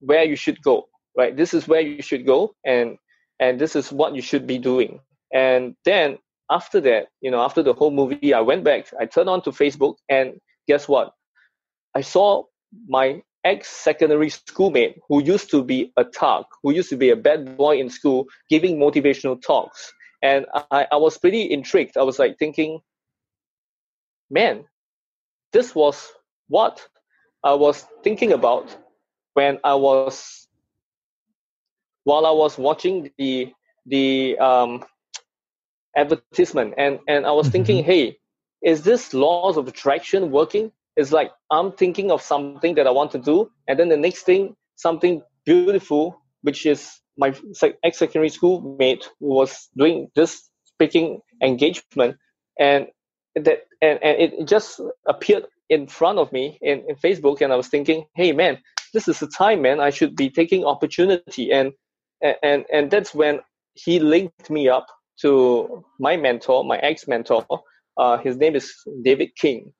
where 0.00 0.22
you 0.22 0.36
should 0.36 0.62
go, 0.62 0.88
right? 1.16 1.36
This 1.36 1.52
is 1.52 1.66
where 1.66 1.80
you 1.80 2.02
should 2.02 2.24
go, 2.24 2.54
and 2.64 2.96
and 3.40 3.60
this 3.60 3.74
is 3.74 3.90
what 3.90 4.14
you 4.14 4.22
should 4.22 4.46
be 4.46 4.58
doing. 4.58 5.00
And 5.32 5.74
then 5.84 6.18
after 6.50 6.80
that, 6.82 7.08
you 7.20 7.30
know, 7.30 7.40
after 7.42 7.62
the 7.62 7.72
whole 7.72 7.90
movie, 7.90 8.32
I 8.34 8.40
went 8.40 8.62
back, 8.62 8.86
I 9.00 9.06
turned 9.06 9.28
on 9.28 9.42
to 9.42 9.50
Facebook, 9.50 9.96
and 10.08 10.40
guess 10.68 10.86
what? 10.86 11.12
I 11.94 12.00
saw 12.00 12.44
my 12.88 13.22
ex 13.44 13.68
secondary 13.68 14.30
schoolmate 14.30 14.98
who 15.08 15.22
used 15.22 15.50
to 15.50 15.64
be 15.64 15.92
a 15.96 16.04
thug, 16.04 16.44
who 16.62 16.72
used 16.72 16.90
to 16.90 16.96
be 16.96 17.10
a 17.10 17.16
bad 17.16 17.56
boy 17.56 17.78
in 17.78 17.90
school, 17.90 18.26
giving 18.48 18.78
motivational 18.78 19.40
talks. 19.40 19.92
And 20.22 20.46
I, 20.70 20.86
I 20.92 20.96
was 20.96 21.18
pretty 21.18 21.50
intrigued. 21.50 21.96
I 21.96 22.02
was 22.02 22.18
like 22.18 22.38
thinking, 22.38 22.80
man, 24.30 24.64
this 25.52 25.74
was 25.74 26.08
what 26.48 26.86
I 27.44 27.54
was 27.54 27.84
thinking 28.04 28.32
about 28.32 28.74
when 29.34 29.58
I 29.64 29.74
was 29.74 30.46
while 32.04 32.26
I 32.26 32.30
was 32.30 32.58
watching 32.58 33.10
the 33.18 33.52
the 33.86 34.38
um, 34.38 34.84
advertisement 35.96 36.74
and 36.78 37.00
and 37.08 37.26
I 37.26 37.32
was 37.32 37.46
mm-hmm. 37.46 37.52
thinking, 37.52 37.84
hey, 37.84 38.18
is 38.62 38.82
this 38.82 39.12
laws 39.12 39.56
of 39.56 39.66
attraction 39.66 40.30
working? 40.30 40.70
It's 40.96 41.12
like 41.12 41.30
I'm 41.50 41.72
thinking 41.72 42.10
of 42.10 42.22
something 42.22 42.74
that 42.74 42.86
I 42.86 42.90
want 42.90 43.10
to 43.12 43.18
do, 43.18 43.50
and 43.68 43.78
then 43.78 43.88
the 43.88 43.96
next 43.96 44.22
thing, 44.22 44.54
something 44.76 45.22
beautiful, 45.44 46.20
which 46.42 46.66
is 46.66 47.00
my 47.16 47.34
ex 47.84 47.98
secondary 47.98 48.28
school 48.28 48.76
mate 48.78 49.08
was 49.20 49.68
doing 49.76 50.10
this 50.14 50.48
speaking 50.64 51.20
engagement, 51.42 52.16
and 52.58 52.86
that 53.34 53.60
and, 53.80 53.98
and 54.02 54.20
it 54.20 54.48
just 54.48 54.80
appeared 55.06 55.44
in 55.68 55.86
front 55.86 56.18
of 56.18 56.30
me 56.32 56.58
in, 56.60 56.84
in 56.88 56.96
Facebook, 56.96 57.40
and 57.40 57.52
I 57.52 57.56
was 57.56 57.68
thinking, 57.68 58.04
hey 58.14 58.32
man, 58.32 58.58
this 58.92 59.08
is 59.08 59.20
the 59.20 59.26
time, 59.26 59.62
man. 59.62 59.80
I 59.80 59.90
should 59.90 60.14
be 60.14 60.28
taking 60.30 60.64
opportunity, 60.64 61.52
and 61.52 61.72
and 62.42 62.64
and 62.72 62.90
that's 62.90 63.14
when 63.14 63.40
he 63.74 63.98
linked 63.98 64.50
me 64.50 64.68
up 64.68 64.86
to 65.22 65.84
my 65.98 66.16
mentor, 66.16 66.64
my 66.64 66.78
ex 66.78 67.08
mentor. 67.08 67.46
Uh, 67.96 68.18
his 68.18 68.36
name 68.36 68.56
is 68.56 68.74
David 69.02 69.30
King. 69.36 69.72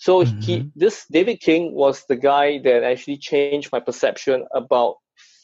So 0.00 0.24
mm-hmm. 0.24 0.40
he, 0.40 0.70
this 0.74 1.04
David 1.10 1.40
King 1.40 1.74
was 1.74 2.04
the 2.08 2.16
guy 2.16 2.58
that 2.64 2.82
actually 2.82 3.18
changed 3.18 3.70
my 3.70 3.80
perception 3.80 4.46
about 4.54 4.96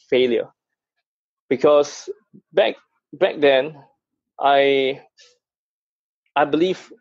failure 0.09 0.49
because 1.49 2.09
back 2.53 2.75
back 3.13 3.39
then 3.39 3.75
i 4.39 4.99
i 6.35 6.45
believe 6.45 6.91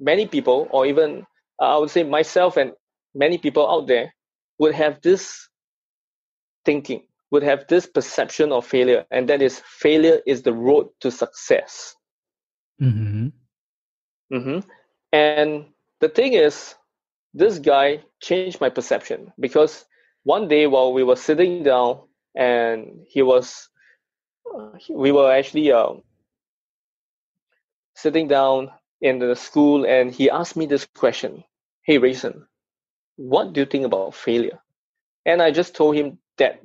many 0.00 0.26
people 0.26 0.68
or 0.70 0.86
even 0.86 1.26
i 1.60 1.76
would 1.76 1.90
say 1.90 2.02
myself 2.02 2.56
and 2.56 2.72
many 3.14 3.38
people 3.38 3.68
out 3.68 3.86
there 3.86 4.12
would 4.58 4.74
have 4.74 5.00
this 5.02 5.48
thinking 6.64 7.02
would 7.30 7.42
have 7.42 7.66
this 7.68 7.86
perception 7.86 8.52
of 8.52 8.66
failure 8.66 9.04
and 9.10 9.28
that 9.28 9.42
is 9.42 9.60
failure 9.66 10.20
is 10.26 10.42
the 10.42 10.52
road 10.52 10.88
to 11.00 11.10
success 11.10 11.94
mm-hmm. 12.80 13.28
Mm-hmm. 14.32 14.60
and 15.12 15.66
the 16.00 16.08
thing 16.08 16.34
is 16.34 16.74
this 17.38 17.60
guy 17.60 18.02
changed 18.20 18.60
my 18.60 18.68
perception 18.68 19.32
because 19.38 19.84
one 20.24 20.48
day 20.48 20.66
while 20.66 20.92
we 20.92 21.04
were 21.04 21.14
sitting 21.14 21.62
down 21.62 22.00
and 22.34 23.06
he 23.08 23.22
was 23.22 23.68
we 24.90 25.12
were 25.12 25.30
actually 25.30 25.70
um, 25.70 26.02
sitting 27.94 28.26
down 28.26 28.70
in 29.00 29.20
the 29.20 29.36
school 29.36 29.86
and 29.86 30.12
he 30.12 30.28
asked 30.28 30.56
me 30.56 30.66
this 30.66 30.84
question. 30.96 31.44
Hey 31.82 31.98
Rayson, 31.98 32.44
what 33.16 33.52
do 33.52 33.60
you 33.60 33.66
think 33.66 33.84
about 33.84 34.14
failure? 34.14 34.58
And 35.24 35.40
i 35.40 35.50
just 35.52 35.76
told 35.76 35.94
him 35.94 36.18
that 36.38 36.60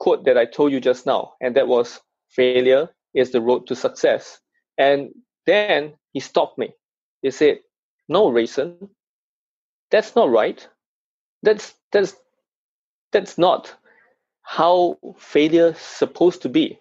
quote 0.00 0.24
that 0.24 0.38
i 0.38 0.44
told 0.44 0.72
you 0.72 0.80
just 0.80 1.06
now 1.06 1.34
and 1.40 1.54
that 1.54 1.68
was 1.68 2.00
failure 2.30 2.88
is 3.14 3.30
the 3.30 3.40
road 3.40 3.68
to 3.68 3.76
success. 3.76 4.40
And 4.76 5.10
then 5.46 5.94
he 6.12 6.18
stopped 6.18 6.58
me. 6.58 6.74
He 7.22 7.30
said 7.30 7.60
no 8.08 8.28
Rayson, 8.28 8.88
that's 9.92 10.16
not 10.16 10.30
right 10.30 10.68
that's 11.44 11.74
that's 11.92 12.16
that's 13.12 13.38
not 13.38 13.76
how 14.42 14.98
failure 15.18 15.68
is 15.68 15.78
supposed 15.78 16.42
to 16.42 16.48
be. 16.48 16.80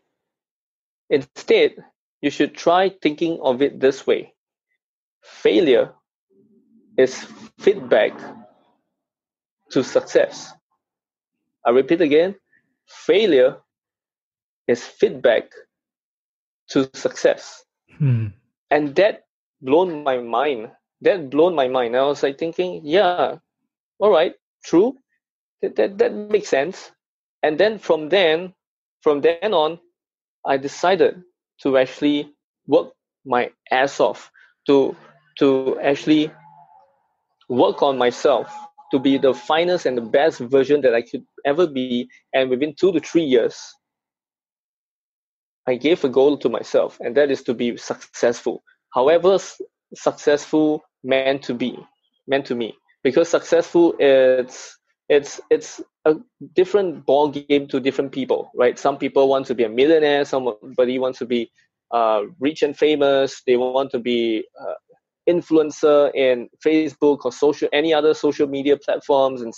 Instead, 1.09 1.75
you 2.21 2.29
should 2.29 2.55
try 2.55 2.89
thinking 2.89 3.39
of 3.41 3.61
it 3.61 3.79
this 3.79 4.07
way 4.07 4.33
failure 5.23 5.93
is 6.97 7.25
feedback 7.59 8.13
to 9.71 9.83
success. 9.83 10.53
I 11.65 11.69
repeat 11.69 12.01
again 12.01 12.35
failure 12.87 13.57
is 14.67 14.83
feedback 14.83 15.51
to 16.69 16.89
success. 16.93 17.63
Hmm. 17.97 18.27
And 18.69 18.95
that 18.95 19.25
blown 19.61 20.03
my 20.03 20.17
mind. 20.17 20.71
That 21.01 21.29
blown 21.29 21.55
my 21.55 21.67
mind. 21.67 21.95
I 21.95 22.03
was 22.03 22.23
like 22.23 22.37
thinking, 22.37 22.81
yeah, 22.83 23.37
all 23.99 24.11
right, 24.11 24.33
true. 24.63 24.95
That, 25.61 25.75
that, 25.75 25.97
that 25.99 26.13
makes 26.13 26.49
sense 26.49 26.91
and 27.43 27.57
then 27.57 27.77
from 27.77 28.09
then 28.09 28.53
from 29.01 29.21
then 29.21 29.53
on 29.53 29.79
i 30.45 30.57
decided 30.57 31.21
to 31.61 31.77
actually 31.77 32.31
work 32.67 32.91
my 33.25 33.49
ass 33.71 33.99
off 33.99 34.31
to 34.67 34.95
to 35.37 35.79
actually 35.81 36.31
work 37.49 37.81
on 37.81 37.97
myself 37.97 38.51
to 38.91 38.99
be 38.99 39.17
the 39.17 39.33
finest 39.33 39.85
and 39.85 39.97
the 39.97 40.01
best 40.01 40.39
version 40.39 40.81
that 40.81 40.93
i 40.93 41.01
could 41.01 41.23
ever 41.45 41.67
be 41.67 42.09
and 42.33 42.49
within 42.49 42.73
two 42.79 42.91
to 42.91 42.99
three 42.99 43.23
years 43.23 43.73
i 45.67 45.75
gave 45.75 46.03
a 46.03 46.09
goal 46.09 46.37
to 46.37 46.49
myself 46.49 46.97
and 47.01 47.15
that 47.15 47.31
is 47.31 47.43
to 47.43 47.53
be 47.53 47.77
successful 47.77 48.63
however 48.93 49.37
successful 49.95 50.83
meant 51.03 51.43
to 51.43 51.53
be 51.53 51.77
meant 52.27 52.45
to 52.45 52.55
me 52.55 52.75
because 53.03 53.29
successful 53.29 53.95
it's 53.99 54.77
it's 55.09 55.41
it's 55.49 55.81
a 56.05 56.15
different 56.55 57.05
ball 57.05 57.29
game 57.29 57.67
to 57.67 57.79
different 57.79 58.11
people, 58.11 58.49
right? 58.55 58.79
Some 58.79 58.97
people 58.97 59.27
want 59.27 59.45
to 59.47 59.55
be 59.55 59.65
a 59.65 59.69
millionaire. 59.69 60.23
Somebody 60.25 60.99
wants 60.99 61.19
to 61.19 61.25
be 61.25 61.51
uh, 61.91 62.21
rich 62.39 62.63
and 62.63 62.75
famous. 62.75 63.41
They 63.45 63.57
want 63.57 63.91
to 63.91 63.99
be 63.99 64.45
uh, 64.59 64.73
influencer 65.29 66.13
in 66.15 66.49
Facebook 66.65 67.25
or 67.25 67.31
social 67.31 67.67
any 67.73 67.93
other 67.93 68.13
social 68.13 68.47
media 68.47 68.77
platforms 68.77 69.41
and 69.41 69.53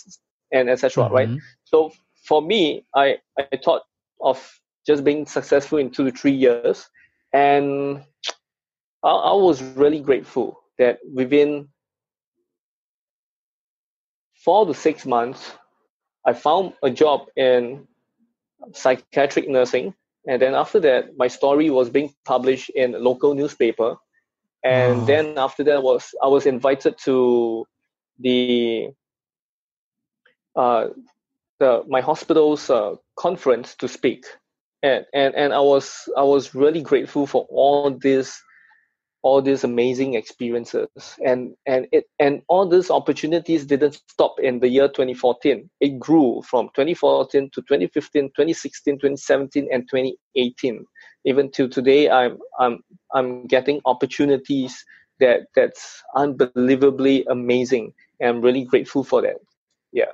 and 0.51 0.69
etc. 0.69 1.03
Mm-hmm. 1.03 1.13
Right. 1.13 1.29
So 1.65 1.91
for 2.27 2.41
me, 2.41 2.86
I 2.95 3.17
I 3.38 3.47
thought 3.63 3.84
of 4.21 4.39
just 4.88 5.03
being 5.03 5.25
successful 5.25 5.77
in 5.77 5.91
two 5.91 6.06
to 6.06 6.12
three 6.12 6.32
years, 6.32 6.89
and 7.32 8.03
I, 9.03 9.10
I 9.10 9.34
was 9.34 9.62
really 9.62 9.99
grateful 9.99 10.62
that 10.77 10.99
within 11.12 11.69
four 14.43 14.65
to 14.65 14.73
six 14.73 15.05
months, 15.05 15.51
I 16.25 16.33
found 16.33 16.73
a 16.83 16.89
job 16.89 17.27
in 17.36 17.88
psychiatric 18.73 19.49
nursing. 19.49 19.93
And 20.27 20.41
then 20.41 20.53
after 20.53 20.79
that, 20.81 21.17
my 21.17 21.27
story 21.27 21.69
was 21.69 21.89
being 21.89 22.13
published 22.25 22.69
in 22.69 22.95
a 22.95 22.99
local 22.99 23.36
newspaper. 23.36 23.95
And 24.63 25.05
then 25.05 25.38
after 25.38 25.63
that 25.65 25.83
was 25.83 26.15
I 26.23 26.27
was 26.27 26.45
invited 26.45 26.97
to 27.03 27.65
the 28.19 28.89
uh, 30.55 30.88
the 31.59 31.83
my 31.88 31.99
hospital's 31.99 32.69
uh, 32.69 32.95
conference 33.17 33.75
to 33.75 33.89
speak, 33.89 34.23
and, 34.81 35.05
and 35.13 35.36
and 35.36 35.53
I 35.53 35.59
was 35.59 36.07
I 36.15 36.23
was 36.23 36.55
really 36.55 36.81
grateful 36.81 37.27
for 37.27 37.45
all 37.49 37.91
this 37.91 38.41
all 39.23 39.41
these 39.41 39.63
amazing 39.63 40.13
experiences 40.13 40.88
and 41.25 41.55
and 41.65 41.88
it 41.91 42.05
and 42.19 42.41
all 42.47 42.67
these 42.67 42.91
opportunities 42.91 43.65
didn't 43.65 43.99
stop 44.07 44.36
in 44.39 44.59
the 44.59 44.67
year 44.67 44.88
2014 44.88 45.69
it 45.79 45.97
grew 45.97 46.41
from 46.45 46.67
2014 46.75 47.49
to 47.51 47.62
2015 47.62 48.23
2016 48.29 48.95
2017 48.99 49.67
and 49.71 49.83
2018 49.89 50.86
even 51.25 51.49
till 51.49 51.69
today 51.69 52.09
i'm 52.09 52.38
i'm 52.59 52.83
i'm 53.13 53.47
getting 53.47 53.79
opportunities 53.86 54.86
that 55.19 55.47
that's 55.55 56.03
unbelievably 56.15 57.25
amazing. 57.29 57.93
And 58.19 58.29
I'm 58.29 58.41
really 58.41 58.65
grateful 58.65 59.03
for 59.03 59.21
that. 59.21 59.38
Yeah. 59.91 60.13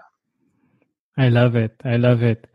I 1.17 1.29
love 1.29 1.55
it. 1.55 1.75
I 1.83 1.97
love 1.97 2.23
it. 2.23 2.47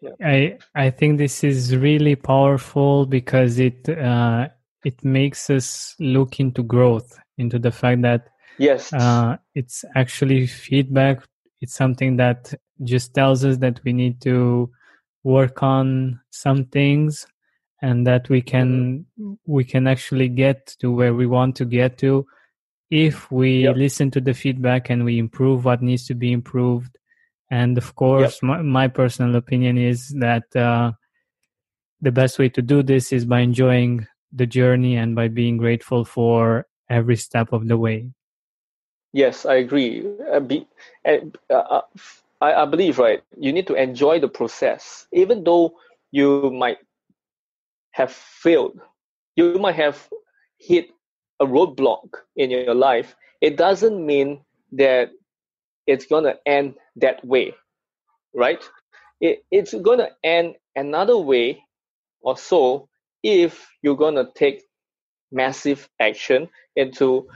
Yeah. 0.00 0.10
I 0.22 0.58
I 0.74 0.90
think 0.90 1.18
this 1.18 1.42
is 1.42 1.76
really 1.76 2.16
powerful 2.16 3.06
because 3.06 3.58
it 3.58 3.88
uh, 3.88 4.48
it 4.86 5.04
makes 5.04 5.50
us 5.50 5.96
look 5.98 6.38
into 6.38 6.62
growth, 6.62 7.18
into 7.38 7.58
the 7.58 7.72
fact 7.72 8.02
that 8.02 8.28
yes, 8.56 8.92
uh, 8.92 9.36
it's 9.56 9.84
actually 9.96 10.46
feedback. 10.46 11.18
It's 11.60 11.74
something 11.74 12.16
that 12.18 12.54
just 12.84 13.12
tells 13.12 13.44
us 13.44 13.56
that 13.56 13.80
we 13.82 13.92
need 13.92 14.20
to 14.20 14.70
work 15.24 15.60
on 15.64 16.20
some 16.30 16.66
things 16.66 17.26
and 17.82 18.06
that 18.06 18.28
we 18.28 18.40
can 18.40 19.04
we 19.44 19.64
can 19.64 19.88
actually 19.88 20.28
get 20.28 20.68
to 20.78 20.92
where 20.92 21.14
we 21.14 21.26
want 21.26 21.56
to 21.56 21.64
get 21.64 21.98
to 21.98 22.24
if 22.88 23.28
we 23.32 23.64
yep. 23.64 23.74
listen 23.74 24.08
to 24.12 24.20
the 24.20 24.34
feedback 24.34 24.88
and 24.88 25.04
we 25.04 25.18
improve 25.18 25.64
what 25.64 25.82
needs 25.82 26.06
to 26.06 26.14
be 26.14 26.30
improved 26.30 26.96
and 27.50 27.76
of 27.76 27.92
course 27.96 28.34
yep. 28.34 28.42
my, 28.42 28.62
my, 28.62 28.86
personal 28.86 29.34
opinion 29.34 29.76
is 29.76 30.10
that 30.10 30.44
uh, 30.54 30.92
the 32.00 32.12
best 32.12 32.38
way 32.38 32.48
to 32.48 32.62
do 32.62 32.84
this 32.84 33.12
is 33.12 33.24
by 33.24 33.40
enjoying 33.40 34.06
the 34.32 34.46
journey 34.46 34.96
and 34.96 35.14
by 35.14 35.28
being 35.28 35.56
grateful 35.56 36.04
for 36.04 36.66
every 36.90 37.16
step 37.16 37.52
of 37.52 37.68
the 37.68 37.76
way. 37.76 38.10
Yes 39.12 39.46
i 39.46 39.56
agree. 39.56 40.04
Uh, 40.32 40.40
be, 40.40 40.66
uh, 41.06 41.18
uh 41.50 41.80
I, 42.40 42.62
I 42.62 42.64
believe 42.66 42.98
right 42.98 43.22
you 43.38 43.52
need 43.52 43.66
to 43.68 43.74
enjoy 43.74 44.20
the 44.20 44.28
process. 44.28 45.06
Even 45.12 45.44
though 45.44 45.76
you 46.10 46.50
might 46.50 46.78
have 47.92 48.12
failed 48.12 48.78
you 49.36 49.58
might 49.58 49.76
have 49.76 50.08
hit 50.58 50.88
a 51.40 51.46
roadblock 51.46 52.08
in 52.36 52.50
your 52.50 52.74
life 52.74 53.16
it 53.40 53.56
doesn't 53.56 54.04
mean 54.04 54.40
that 54.72 55.10
it's 55.86 56.06
going 56.06 56.24
to 56.24 56.36
end 56.46 56.74
that 56.96 57.24
way 57.24 57.54
right? 58.36 58.62
It, 59.20 59.44
it's 59.50 59.74
going 59.74 59.98
to 59.98 60.10
end 60.22 60.54
another 60.76 61.16
way 61.16 61.64
or 62.20 62.36
so 62.36 62.88
if 63.22 63.66
you're 63.82 63.96
going 63.96 64.14
to 64.14 64.28
take 64.34 64.64
massive 65.32 65.88
action 66.00 66.48
into 66.76 67.28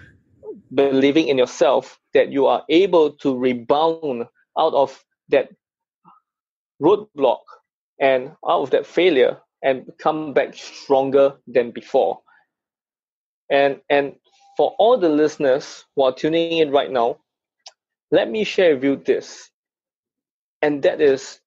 believing 0.75 1.29
in 1.29 1.39
yourself 1.39 1.99
that 2.15 2.31
you 2.33 2.47
are 2.47 2.65
able 2.69 3.13
to 3.13 3.37
rebound 3.37 4.25
out 4.59 4.75
of 4.75 5.05
that 5.29 5.49
roadblock 6.83 7.41
and 8.01 8.31
out 8.49 8.63
of 8.63 8.71
that 8.71 8.87
failure 8.87 9.39
and 9.63 9.91
come 9.99 10.33
back 10.33 10.55
stronger 10.55 11.35
than 11.47 11.71
before. 11.71 12.21
And 13.51 13.81
and 13.91 14.15
for 14.57 14.75
all 14.79 14.97
the 14.99 15.09
listeners 15.09 15.85
who 15.95 16.03
are 16.03 16.15
tuning 16.15 16.59
in 16.59 16.71
right 16.71 16.91
now, 16.91 17.19
let 18.11 18.31
me 18.31 18.45
share 18.45 18.75
with 18.75 18.85
you 18.85 18.97
this. 18.97 19.51
And 20.63 20.83
that 20.83 21.01
is 21.01 21.41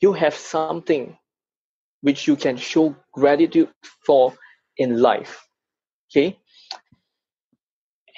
you 0.00 0.12
have 0.12 0.34
something 0.34 1.16
which 2.04 2.26
you 2.28 2.36
can 2.36 2.56
show 2.56 2.94
gratitude 3.14 3.70
for 4.06 4.34
in 4.76 5.00
life. 5.00 5.42
Okay? 6.10 6.38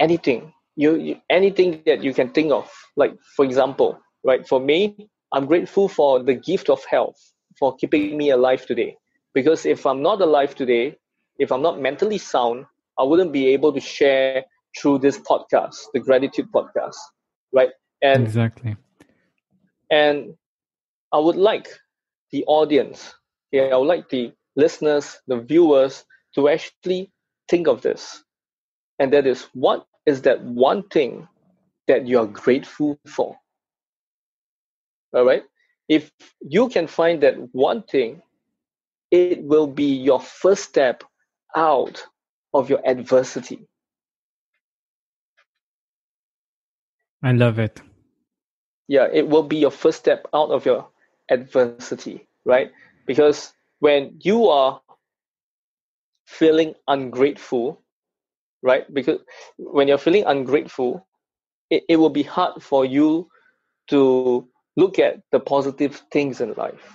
Anything. 0.01 0.53
You, 0.75 0.97
you 0.97 1.21
anything 1.31 1.83
that 1.87 2.03
you 2.03 2.13
can 2.13 2.31
think 2.31 2.51
of. 2.51 2.69
Like 2.97 3.15
for 3.37 3.45
example, 3.45 4.01
right? 4.25 4.47
For 4.47 4.59
me, 4.59 5.09
I'm 5.33 5.47
grateful 5.47 5.89
for 5.89 6.23
the 6.23 6.35
gift 6.35 6.69
of 6.69 6.85
health 6.85 7.17
for 7.59 7.77
keeping 7.77 8.19
me 8.19 8.31
alive 8.31 8.67
today. 8.67 8.97
Because 9.33 9.65
if 9.65 9.87
I'm 9.87 10.03
not 10.03 10.21
alive 10.21 10.57
today, 10.57 10.97
if 11.39 11.53
I'm 11.53 11.63
not 11.63 11.81
mentally 11.81 12.19
sound, 12.19 12.67
I 12.99 13.05
wouldn't 13.05 13.33
be 13.33 13.47
able 13.49 13.73
to 13.73 13.81
share 13.81 14.45
through 14.77 14.99
this 14.99 15.19
podcast, 15.19 15.77
the 15.95 16.01
gratitude 16.01 16.51
podcast, 16.53 16.97
right? 17.53 17.71
And 18.03 18.25
exactly. 18.25 18.77
And 19.91 20.35
I 21.13 21.19
would 21.19 21.37
like 21.37 21.69
the 22.33 22.45
audience, 22.47 23.15
yeah, 23.53 23.65
I 23.73 23.77
would 23.77 23.89
like 23.89 24.09
the 24.09 24.33
listeners, 24.57 25.19
the 25.27 25.41
viewers 25.41 26.05
to 26.35 26.49
actually 26.49 27.13
think 27.49 27.69
of 27.69 27.83
this. 27.83 28.23
And 28.99 29.13
that 29.13 29.27
is 29.27 29.45
what 29.55 29.87
is 30.07 30.23
that 30.23 30.43
one 30.43 30.89
thing 30.89 31.29
that 31.89 32.07
you 32.07 32.19
are 32.19 32.27
grateful 32.27 32.99
for? 33.07 33.37
All 35.15 35.25
right. 35.25 35.43
If 35.89 36.11
you 36.41 36.69
can 36.69 36.87
find 36.87 37.23
that 37.23 37.37
one 37.53 37.83
thing, 37.83 38.23
it 39.11 39.43
will 39.43 39.67
be 39.67 39.95
your 39.95 40.21
first 40.21 40.65
step 40.65 41.05
out 41.55 42.05
of 42.53 42.69
your 42.69 42.81
adversity. 42.85 43.67
I 47.23 47.33
love 47.33 47.59
it. 47.59 47.81
Yeah, 48.89 49.09
it 49.13 49.29
will 49.29 49.43
be 49.43 49.57
your 49.57 49.71
first 49.71 49.99
step 49.99 50.27
out 50.35 50.51
of 50.51 50.65
your 50.67 50.89
adversity, 51.31 52.27
right? 52.45 52.71
Because 53.07 53.53
when 53.81 54.19
you 54.21 54.49
are 54.49 54.81
feeling 56.27 56.75
ungrateful, 56.89 57.83
right? 58.63 58.93
Because 58.93 59.21
when 59.59 59.89
you're 59.89 59.99
feeling 59.99 60.25
ungrateful, 60.27 61.07
it, 61.71 61.85
it 61.89 61.97
will 61.97 62.11
be 62.11 62.23
hard 62.23 62.63
for 62.63 62.85
you 62.85 63.29
to 63.89 64.49
look 64.77 64.99
at 64.99 65.21
the 65.33 65.41
positive 65.41 66.03
things 66.13 66.41
in 66.41 66.55
life. 66.55 66.93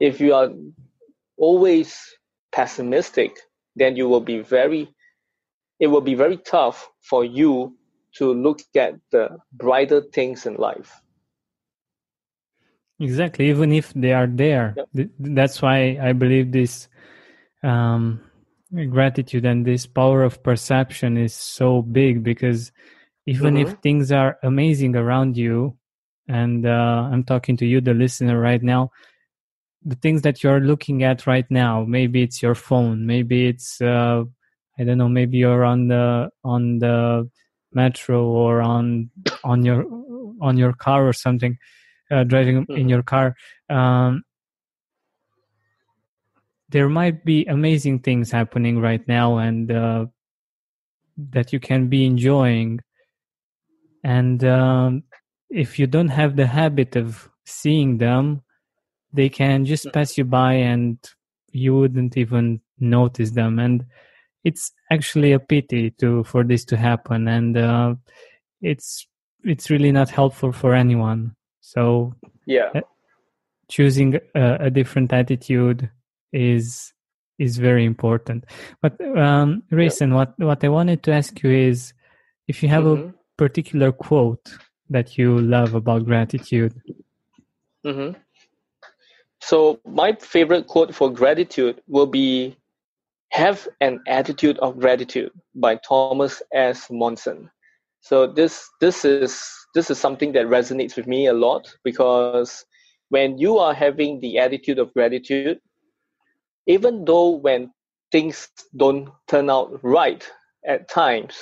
If 0.00 0.20
you 0.20 0.34
are 0.34 0.50
always 1.38 1.98
pessimistic, 2.52 3.36
then 3.76 3.96
you 3.96 4.08
will 4.08 4.20
be 4.20 4.40
very, 4.40 4.94
it 5.80 5.86
will 5.86 6.00
be 6.00 6.14
very 6.14 6.36
tough 6.38 6.88
for 7.02 7.24
you 7.24 7.76
to 8.18 8.32
look 8.32 8.60
at 8.74 8.94
the 9.12 9.38
brighter 9.52 10.02
things 10.12 10.46
in 10.46 10.56
life. 10.56 11.00
Exactly, 12.98 13.50
even 13.50 13.72
if 13.72 13.92
they 13.94 14.12
are 14.12 14.26
there. 14.26 14.74
Yep. 14.94 15.10
That's 15.18 15.60
why 15.60 15.98
I 16.00 16.12
believe 16.12 16.52
this 16.52 16.88
um, 17.62 18.20
gratitude 18.90 19.44
and 19.44 19.66
this 19.66 19.86
power 19.86 20.22
of 20.22 20.42
perception 20.42 21.16
is 21.16 21.34
so 21.34 21.82
big 21.82 22.22
because 22.22 22.72
even 23.26 23.54
mm-hmm. 23.54 23.68
if 23.68 23.78
things 23.82 24.12
are 24.12 24.38
amazing 24.42 24.96
around 24.96 25.36
you, 25.36 25.76
and 26.28 26.66
uh, 26.66 27.08
i'm 27.12 27.24
talking 27.24 27.56
to 27.56 27.66
you 27.66 27.80
the 27.80 27.94
listener 27.94 28.38
right 28.38 28.62
now 28.62 28.90
the 29.84 29.96
things 29.96 30.22
that 30.22 30.42
you're 30.42 30.60
looking 30.60 31.02
at 31.02 31.26
right 31.26 31.48
now 31.50 31.84
maybe 31.84 32.22
it's 32.22 32.42
your 32.42 32.54
phone 32.54 33.06
maybe 33.06 33.46
it's 33.46 33.80
uh, 33.80 34.22
i 34.78 34.84
don't 34.84 34.98
know 34.98 35.08
maybe 35.08 35.38
you're 35.38 35.64
on 35.64 35.88
the 35.88 36.28
on 36.44 36.78
the 36.78 37.28
metro 37.72 38.24
or 38.24 38.60
on 38.60 39.10
on 39.44 39.64
your 39.64 39.84
on 40.40 40.56
your 40.56 40.72
car 40.72 41.06
or 41.06 41.12
something 41.12 41.56
uh, 42.10 42.24
driving 42.24 42.64
mm-hmm. 42.64 42.76
in 42.76 42.88
your 42.88 43.02
car 43.02 43.34
um, 43.70 44.22
there 46.68 46.88
might 46.88 47.24
be 47.24 47.44
amazing 47.46 47.98
things 47.98 48.30
happening 48.30 48.80
right 48.80 49.06
now 49.06 49.38
and 49.38 49.70
uh, 49.70 50.06
that 51.16 51.52
you 51.52 51.60
can 51.60 51.88
be 51.88 52.04
enjoying 52.04 52.80
and 54.02 54.44
um, 54.44 55.02
if 55.50 55.78
you 55.78 55.86
don't 55.86 56.08
have 56.08 56.36
the 56.36 56.46
habit 56.46 56.96
of 56.96 57.28
seeing 57.44 57.98
them, 57.98 58.42
they 59.12 59.28
can 59.28 59.64
just 59.64 59.92
pass 59.92 60.18
you 60.18 60.24
by 60.24 60.54
and 60.54 60.98
you 61.52 61.74
wouldn't 61.74 62.16
even 62.16 62.60
notice 62.78 63.30
them. 63.30 63.58
And 63.58 63.84
it's 64.44 64.72
actually 64.92 65.32
a 65.32 65.40
pity 65.40 65.90
to 65.98 66.24
for 66.24 66.44
this 66.44 66.64
to 66.66 66.76
happen, 66.76 67.26
and 67.26 67.56
uh, 67.56 67.94
it's 68.60 69.06
it's 69.42 69.70
really 69.70 69.90
not 69.90 70.10
helpful 70.10 70.52
for 70.52 70.74
anyone. 70.74 71.35
So 71.66 72.14
yeah, 72.46 72.70
uh, 72.76 72.80
choosing 73.68 74.20
a, 74.36 74.66
a, 74.66 74.70
different 74.70 75.12
attitude 75.12 75.90
is 76.32 76.92
is 77.40 77.58
very 77.58 77.84
important. 77.84 78.44
But 78.80 79.00
um, 79.18 79.64
Rayson, 79.72 80.10
yeah. 80.10 80.14
what 80.14 80.38
what 80.38 80.62
I 80.62 80.68
wanted 80.68 81.02
to 81.02 81.12
ask 81.12 81.42
you 81.42 81.50
is 81.50 81.92
if 82.46 82.62
you 82.62 82.68
have 82.68 82.84
mm-hmm. 82.84 83.08
a 83.08 83.14
particular 83.36 83.90
quote 83.90 84.56
that 84.90 85.18
you 85.18 85.40
love 85.40 85.74
about 85.74 86.04
gratitude? 86.04 86.72
Mm-hmm. 87.84 88.16
So, 89.40 89.80
my 89.84 90.12
favorite 90.20 90.68
quote 90.68 90.94
for 90.94 91.12
gratitude 91.12 91.82
will 91.88 92.06
be 92.06 92.56
Have 93.32 93.66
an 93.80 93.98
Attitude 94.06 94.56
of 94.60 94.78
Gratitude 94.78 95.32
by 95.56 95.80
Thomas 95.82 96.42
S. 96.52 96.86
Monson. 96.92 97.50
So 98.06 98.24
this 98.24 98.70
this 98.80 99.04
is 99.04 99.42
this 99.76 99.90
is 99.90 99.98
something 99.98 100.32
that 100.32 100.46
resonates 100.46 100.96
with 100.96 101.06
me 101.06 101.26
a 101.26 101.34
lot 101.34 101.68
because 101.84 102.64
when 103.10 103.36
you 103.36 103.58
are 103.58 103.74
having 103.74 104.18
the 104.20 104.38
attitude 104.38 104.78
of 104.78 104.92
gratitude, 104.94 105.58
even 106.66 107.04
though 107.04 107.28
when 107.28 107.70
things 108.10 108.48
don't 108.74 109.10
turn 109.28 109.50
out 109.50 109.78
right 109.84 110.26
at 110.66 110.88
times, 110.88 111.36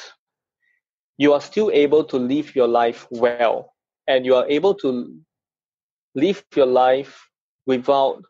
you 1.16 1.32
are 1.32 1.40
still 1.40 1.70
able 1.70 2.02
to 2.02 2.16
live 2.16 2.56
your 2.56 2.66
life 2.66 3.06
well 3.12 3.72
and 4.08 4.26
you 4.26 4.34
are 4.34 4.48
able 4.48 4.74
to 4.74 5.16
live 6.16 6.44
your 6.56 6.66
life 6.66 7.30
without 7.66 8.20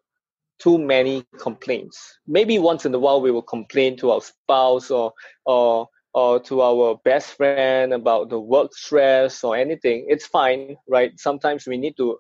too 0.59 0.77
many 0.77 1.25
complaints. 1.39 2.19
Maybe 2.27 2.59
once 2.59 2.85
in 2.85 2.95
a 2.95 2.99
while 2.99 3.23
we 3.23 3.31
will 3.31 3.49
complain 3.57 3.97
to 3.99 4.11
our 4.11 4.21
spouse 4.21 4.91
or 4.91 5.15
or 5.47 5.89
or 6.15 6.39
to 6.41 6.63
our 6.63 6.97
best 7.05 7.37
friend 7.37 7.93
about 7.93 8.29
the 8.31 8.39
work 8.39 8.75
stress 8.75 9.43
or 9.43 9.57
anything, 9.57 10.07
it's 10.09 10.27
fine, 10.27 10.77
right? 10.89 11.19
Sometimes 11.19 11.67
we 11.67 11.77
need 11.77 11.97
to, 11.97 12.19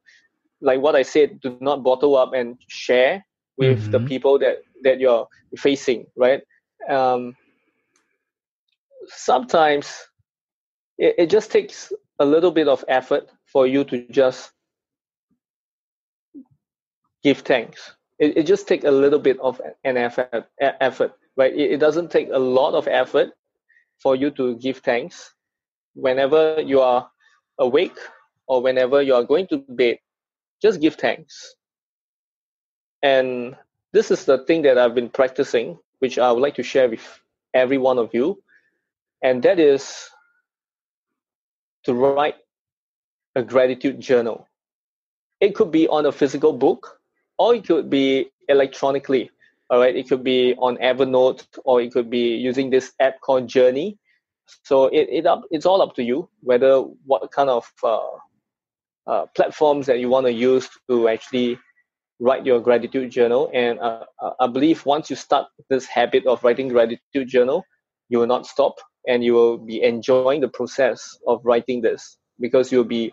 like 0.60 0.80
what 0.80 0.96
I 0.96 1.02
said, 1.02 1.40
do 1.40 1.56
not 1.60 1.84
bottle 1.84 2.16
up 2.16 2.32
and 2.34 2.58
share 2.68 3.24
with 3.56 3.82
mm-hmm. 3.82 3.90
the 3.92 4.00
people 4.00 4.38
that 4.40 4.58
that 4.82 4.98
you're 4.98 5.26
facing, 5.56 6.06
right? 6.16 6.42
Um, 6.88 7.36
sometimes 9.06 10.08
it, 10.98 11.14
it 11.18 11.30
just 11.30 11.50
takes 11.50 11.92
a 12.18 12.24
little 12.24 12.50
bit 12.50 12.68
of 12.68 12.84
effort 12.88 13.30
for 13.46 13.66
you 13.66 13.84
to 13.84 14.06
just 14.10 14.50
give 17.22 17.38
thanks. 17.38 17.94
It, 18.18 18.36
it 18.38 18.46
just 18.46 18.66
takes 18.68 18.84
a 18.84 18.90
little 18.90 19.18
bit 19.18 19.38
of 19.40 19.60
an 19.84 19.96
effort, 19.96 20.48
effort 20.60 21.12
right? 21.36 21.52
It, 21.54 21.72
it 21.72 21.78
doesn't 21.78 22.10
take 22.10 22.28
a 22.32 22.38
lot 22.38 22.74
of 22.74 22.88
effort 22.88 23.30
for 24.02 24.16
you 24.16 24.30
to 24.32 24.56
give 24.56 24.78
thanks 24.78 25.34
whenever 25.94 26.60
you 26.60 26.80
are 26.80 27.08
awake 27.58 27.96
or 28.46 28.62
whenever 28.62 29.02
you 29.02 29.14
are 29.14 29.24
going 29.24 29.46
to 29.48 29.58
bed. 29.68 29.98
Just 30.60 30.80
give 30.80 30.94
thanks. 30.96 31.54
And 33.02 33.56
this 33.92 34.10
is 34.10 34.24
the 34.24 34.38
thing 34.44 34.62
that 34.62 34.78
I've 34.78 34.94
been 34.94 35.10
practicing, 35.10 35.78
which 35.98 36.18
I 36.18 36.32
would 36.32 36.40
like 36.40 36.54
to 36.56 36.62
share 36.62 36.88
with 36.88 37.20
every 37.52 37.78
one 37.78 37.98
of 37.98 38.10
you. 38.12 38.42
And 39.22 39.42
that 39.42 39.58
is 39.58 40.08
to 41.84 41.94
write 41.94 42.36
a 43.36 43.42
gratitude 43.42 44.00
journal. 44.00 44.48
It 45.40 45.54
could 45.54 45.70
be 45.70 45.86
on 45.88 46.06
a 46.06 46.12
physical 46.12 46.52
book 46.52 46.98
or 47.38 47.54
it 47.54 47.66
could 47.66 47.90
be 47.90 48.30
electronically. 48.48 49.30
All 49.70 49.80
right, 49.80 49.96
it 49.96 50.08
could 50.08 50.22
be 50.22 50.54
on 50.58 50.76
Evernote 50.76 51.46
or 51.64 51.80
it 51.80 51.92
could 51.92 52.10
be 52.10 52.36
using 52.36 52.70
this 52.70 52.92
app 53.00 53.20
called 53.20 53.48
Journey. 53.48 53.98
So 54.64 54.86
it, 54.86 55.08
it 55.10 55.26
up, 55.26 55.42
it's 55.50 55.64
all 55.64 55.80
up 55.80 55.94
to 55.96 56.02
you 56.02 56.28
whether 56.42 56.80
what 56.80 57.30
kind 57.32 57.48
of 57.48 57.70
uh, 57.82 58.10
uh, 59.06 59.26
platforms 59.34 59.86
that 59.86 59.98
you 59.98 60.08
want 60.08 60.26
to 60.26 60.32
use 60.32 60.68
to 60.88 61.08
actually 61.08 61.58
write 62.20 62.46
your 62.46 62.60
gratitude 62.60 63.10
journal. 63.10 63.50
And 63.54 63.78
uh, 63.80 64.04
I 64.38 64.46
believe 64.46 64.84
once 64.86 65.10
you 65.10 65.16
start 65.16 65.46
this 65.70 65.86
habit 65.86 66.26
of 66.26 66.44
writing 66.44 66.68
gratitude 66.68 67.28
journal, 67.28 67.64
you 68.08 68.18
will 68.18 68.26
not 68.26 68.46
stop 68.46 68.74
and 69.06 69.24
you 69.24 69.34
will 69.34 69.58
be 69.58 69.82
enjoying 69.82 70.40
the 70.40 70.48
process 70.48 71.16
of 71.26 71.40
writing 71.44 71.80
this 71.80 72.16
because 72.40 72.70
you'll 72.70 72.84
be 72.84 73.12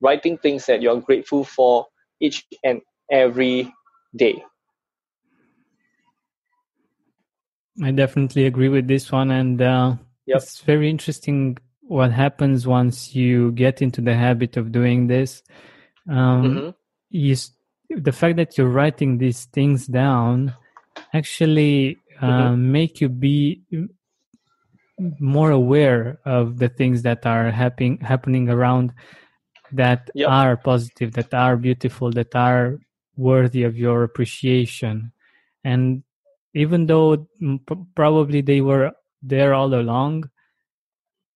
writing 0.00 0.38
things 0.38 0.66
that 0.66 0.82
you're 0.82 1.00
grateful 1.00 1.44
for 1.44 1.86
each 2.20 2.44
and 2.64 2.80
every 3.10 3.72
day. 4.14 4.44
I 7.82 7.90
definitely 7.90 8.46
agree 8.46 8.68
with 8.68 8.88
this 8.88 9.12
one, 9.12 9.30
and 9.30 9.60
uh, 9.60 9.96
yep. 10.26 10.38
it's 10.38 10.60
very 10.60 10.88
interesting 10.88 11.58
what 11.82 12.10
happens 12.10 12.66
once 12.66 13.14
you 13.14 13.52
get 13.52 13.82
into 13.82 14.00
the 14.00 14.14
habit 14.14 14.56
of 14.56 14.72
doing 14.72 15.06
this. 15.06 15.42
Um, 16.08 16.74
mm-hmm. 17.12 18.02
the 18.02 18.12
fact 18.12 18.36
that 18.36 18.56
you're 18.56 18.68
writing 18.68 19.18
these 19.18 19.44
things 19.46 19.86
down 19.86 20.54
actually 21.12 21.98
uh, 22.20 22.50
mm-hmm. 22.50 22.72
make 22.72 23.00
you 23.00 23.08
be 23.08 23.62
more 25.20 25.50
aware 25.50 26.18
of 26.24 26.58
the 26.58 26.68
things 26.68 27.02
that 27.02 27.26
are 27.26 27.50
happening 27.50 27.98
happening 27.98 28.48
around 28.48 28.92
that 29.72 30.10
yep. 30.14 30.28
are 30.30 30.56
positive, 30.56 31.12
that 31.12 31.34
are 31.34 31.56
beautiful, 31.56 32.10
that 32.12 32.34
are 32.34 32.78
worthy 33.16 33.64
of 33.64 33.76
your 33.76 34.04
appreciation. 34.04 35.12
And 35.64 36.02
even 36.56 36.86
though 36.86 37.28
probably 37.94 38.40
they 38.40 38.60
were 38.62 38.92
there 39.22 39.52
all 39.52 39.74
along, 39.74 40.30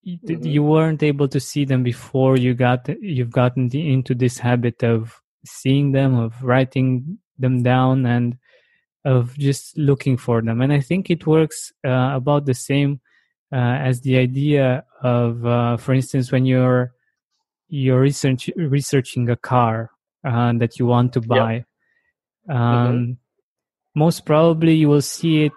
mm-hmm. 0.07 0.47
you 0.47 0.62
weren't 0.62 1.03
able 1.03 1.29
to 1.29 1.39
see 1.39 1.64
them 1.64 1.83
before 1.83 2.37
you 2.37 2.55
got 2.55 2.89
you've 3.01 3.31
gotten 3.31 3.75
into 3.77 4.14
this 4.14 4.39
habit 4.39 4.83
of 4.83 5.21
seeing 5.45 5.93
them, 5.93 6.18
of 6.18 6.43
writing 6.43 7.18
them 7.39 7.62
down, 7.62 8.07
and 8.07 8.39
of 9.05 9.37
just 9.37 9.77
looking 9.77 10.16
for 10.16 10.41
them. 10.41 10.61
And 10.61 10.73
I 10.73 10.81
think 10.81 11.11
it 11.11 11.27
works 11.27 11.73
uh, 11.87 12.12
about 12.14 12.47
the 12.47 12.55
same 12.55 13.01
uh, 13.53 13.57
as 13.57 14.01
the 14.01 14.16
idea 14.16 14.85
of, 15.03 15.45
uh, 15.45 15.77
for 15.77 15.93
instance, 15.93 16.33
when 16.33 16.47
you're 16.47 16.93
you're 17.68 18.01
research, 18.01 18.51
researching 18.57 19.29
a 19.29 19.37
car 19.37 19.91
uh, 20.25 20.53
that 20.55 20.79
you 20.79 20.87
want 20.87 21.12
to 21.12 21.21
buy. 21.21 21.64
Mm-hmm. 22.49 22.57
Um, 22.57 22.93
mm-hmm. 22.93 23.12
Most 23.95 24.24
probably, 24.24 24.74
you 24.74 24.88
will 24.88 25.03
see 25.03 25.45
it 25.45 25.53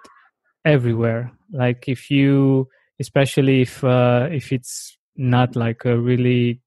everywhere. 0.64 1.32
Like 1.52 1.88
if 1.88 2.10
you, 2.10 2.68
especially 3.00 3.62
if 3.62 3.82
uh, 3.84 4.28
if 4.30 4.52
it's 4.52 4.96
not 5.16 5.56
like 5.56 5.84
a 5.84 5.98
really 5.98 6.60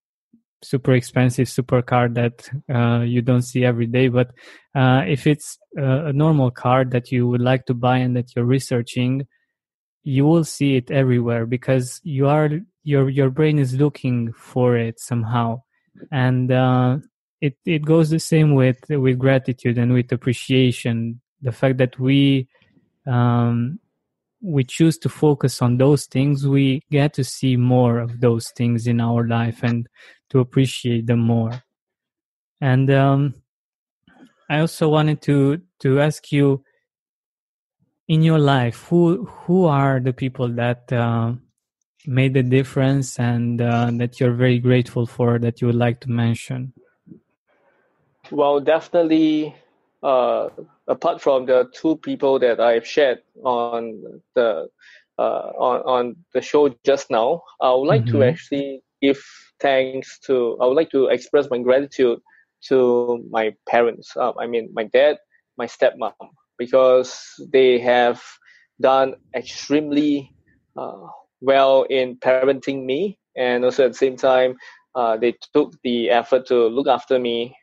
super 0.63 0.93
expensive 0.93 1.47
supercar 1.47 2.13
that 2.15 2.49
uh, 2.74 3.03
you 3.03 3.22
don't 3.22 3.43
see 3.43 3.63
every 3.63 3.86
day 3.86 4.07
but 4.07 4.32
uh, 4.76 5.03
if 5.07 5.28
it's 5.28 5.57
a 5.76 6.11
normal 6.11 6.49
car 6.49 6.84
that 6.84 7.11
you 7.11 7.28
would 7.28 7.41
like 7.41 7.65
to 7.65 7.74
buy 7.74 7.97
and 7.97 8.15
that 8.15 8.36
you're 8.36 8.45
researching 8.45 9.26
you 10.03 10.26
will 10.26 10.43
see 10.43 10.76
it 10.76 10.89
everywhere 10.89 11.45
because 11.45 11.99
you 12.03 12.28
are 12.28 12.49
your 12.84 13.09
your 13.09 13.30
brain 13.30 13.59
is 13.59 13.76
looking 13.76 14.32
for 14.34 14.78
it 14.78 14.99
somehow 14.99 15.61
and 16.11 16.51
uh, 16.51 16.97
it 17.41 17.55
it 17.65 17.84
goes 17.86 18.09
the 18.09 18.20
same 18.20 18.55
with 18.55 18.80
with 18.89 19.20
gratitude 19.20 19.78
and 19.78 19.93
with 19.93 20.11
appreciation 20.11 21.22
the 21.41 21.51
fact 21.51 21.77
that 21.77 21.99
we 21.99 22.47
um, 23.05 23.79
we 24.41 24.63
choose 24.63 24.97
to 24.99 25.09
focus 25.09 25.61
on 25.61 25.77
those 25.77 26.05
things 26.05 26.47
we 26.47 26.81
get 26.91 27.13
to 27.13 27.23
see 27.23 27.55
more 27.57 27.99
of 27.99 28.19
those 28.21 28.49
things 28.51 28.85
in 28.85 29.01
our 29.01 29.27
life 29.27 29.63
and 29.63 29.88
to 30.29 30.39
appreciate 30.39 31.07
them 31.07 31.19
more. 31.19 31.63
And 32.61 32.89
um, 32.91 33.33
i 34.49 34.59
also 34.59 34.88
wanted 34.89 35.21
to 35.21 35.61
to 35.79 35.99
ask 35.99 36.31
you 36.31 36.63
in 38.07 38.23
your 38.23 38.39
life 38.39 38.85
who 38.89 39.25
who 39.25 39.65
are 39.65 39.99
the 39.99 40.13
people 40.13 40.47
that 40.47 40.91
uh, 40.93 41.33
made 42.05 42.33
the 42.33 42.43
difference 42.43 43.19
and 43.19 43.61
uh, 43.61 43.91
that 43.93 44.19
you're 44.19 44.33
very 44.33 44.59
grateful 44.59 45.05
for 45.05 45.38
that 45.39 45.59
you 45.59 45.67
would 45.67 45.75
like 45.75 45.99
to 45.99 46.09
mention? 46.09 46.73
Well 48.31 48.59
definitely 48.59 49.55
uh, 50.04 50.50
apart 50.88 51.22
from 51.22 51.45
the 51.45 51.70
two 51.74 51.95
people 51.98 52.39
that 52.39 52.60
i've 52.60 52.86
shared 52.86 53.20
on 53.43 54.02
the 54.36 54.68
uh, 55.20 55.52
on, 55.58 55.82
on 55.82 56.16
the 56.34 56.41
show 56.41 56.74
just 56.86 57.10
now 57.10 57.41
i 57.62 57.72
would 57.72 57.88
like 57.88 58.04
mm-hmm. 58.04 58.20
to 58.20 58.24
actually 58.24 58.82
give 59.02 59.24
thanks 59.60 60.20
to 60.20 60.58
i 60.62 60.66
would 60.66 60.76
like 60.76 60.91
to 60.91 61.08
express 61.08 61.50
my 61.50 61.58
gratitude 61.58 62.20
to 62.62 63.26
my 63.30 63.54
parents 63.68 64.16
uh, 64.18 64.34
i 64.39 64.45
mean 64.45 64.70
my 64.74 64.84
dad 64.84 65.18
my 65.58 65.66
stepmom 65.66 66.14
because 66.58 67.34
they 67.52 67.80
have 67.80 68.22
done 68.80 69.16
extremely 69.36 70.32
uh, 70.76 71.08
well 71.41 71.84
in 71.84 72.16
parenting 72.18 72.86
me 72.86 73.18
and 73.36 73.66
also 73.66 73.86
at 73.86 73.91
the 73.91 73.98
same 73.98 74.16
time 74.16 74.56
uh, 74.95 75.18
they 75.18 75.36
took 75.54 75.74
the 75.84 76.10
effort 76.10 76.45
to 76.48 76.68
look 76.68 76.88
after 76.88 77.20
me 77.20 77.56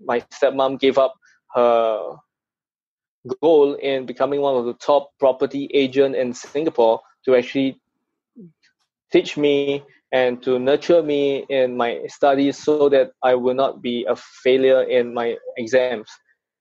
my 0.00 0.20
stepmom 0.32 0.78
gave 0.78 0.98
up 0.98 1.14
her 1.54 2.16
goal 3.40 3.74
in 3.74 4.06
becoming 4.06 4.40
one 4.40 4.56
of 4.56 4.64
the 4.64 4.74
top 4.74 5.10
property 5.18 5.70
agent 5.72 6.16
in 6.16 6.32
singapore 6.32 7.00
to 7.24 7.36
actually 7.36 7.80
teach 9.12 9.36
me 9.36 9.82
and 10.12 10.42
to 10.42 10.58
nurture 10.58 11.02
me 11.02 11.46
in 11.48 11.76
my 11.76 12.00
studies 12.08 12.58
so 12.58 12.88
that 12.88 13.12
i 13.22 13.34
will 13.34 13.54
not 13.54 13.80
be 13.80 14.04
a 14.08 14.16
failure 14.16 14.82
in 14.82 15.14
my 15.14 15.36
exams 15.56 16.08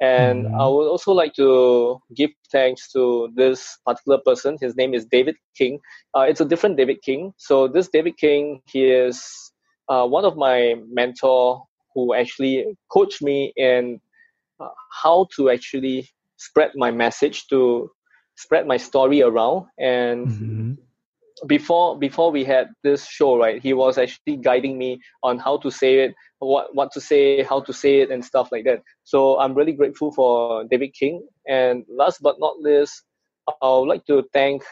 and 0.02 0.46
mm-hmm. 0.46 0.60
I 0.60 0.68
would 0.68 0.88
also 0.88 1.14
like 1.14 1.36
to 1.36 2.00
give 2.16 2.32
thanks 2.52 2.92
to 2.92 3.32
this 3.36 3.78
particular 3.86 4.18
person. 4.26 4.58
His 4.60 4.76
name 4.76 4.96
is 4.96 5.06
David 5.06 5.36
King. 5.56 5.80
Uh, 6.18 6.22
it's 6.22 6.42
a 6.42 6.46
different 6.46 6.76
David 6.76 7.04
King. 7.04 7.34
So 7.38 7.68
this 7.68 7.88
David 7.88 8.18
King, 8.18 8.62
he 8.66 8.86
is 8.86 9.24
uh, 9.90 10.08
one 10.08 10.26
of 10.26 10.36
my 10.36 10.76
mentor 10.90 11.64
who 11.94 12.16
actually 12.16 12.66
coached 12.92 13.22
me 13.22 13.54
in 13.58 14.02
how 15.04 15.28
to 15.36 15.50
actually 15.50 16.10
spread 16.38 16.72
my 16.76 16.92
message 16.92 17.48
to 17.48 17.90
spread 18.36 18.68
my 18.68 18.78
story 18.78 19.22
around. 19.22 19.66
And 19.80 20.28
mm-hmm. 20.28 20.72
before 21.48 21.98
before 22.00 22.32
we 22.32 22.44
had 22.44 22.68
this 22.84 23.08
show 23.08 23.38
right 23.38 23.62
he 23.62 23.74
was 23.74 23.98
actually 23.98 24.38
guiding 24.38 24.78
me 24.78 25.00
on 25.24 25.40
how 25.40 25.58
to 25.58 25.72
say 25.72 26.00
it 26.06 26.14
what 26.40 26.76
what 26.76 26.92
to 26.92 27.02
say 27.02 27.44
how 27.44 27.60
to 27.62 27.74
say 27.74 28.02
it 28.02 28.12
and 28.12 28.24
stuff 28.24 28.52
like 28.52 28.66
that. 28.66 28.82
So 29.04 29.40
i'm 29.40 29.54
really 29.54 29.74
grateful 29.74 30.12
for 30.12 30.66
david 30.66 30.94
king. 30.94 31.28
And 31.48 31.86
last 31.90 32.22
but 32.22 32.40
not 32.40 32.60
least 32.60 33.04
i 33.62 33.68
would 33.68 33.90
like 33.94 34.06
to 34.06 34.24
thank 34.34 34.64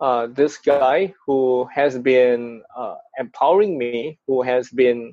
uh, 0.00 0.28
this 0.28 0.58
guy 0.58 1.12
who 1.26 1.68
has 1.74 1.98
been 1.98 2.62
uh, 2.76 2.94
empowering 3.18 3.76
me 3.76 4.18
who 4.28 4.42
has 4.42 4.70
been 4.70 5.12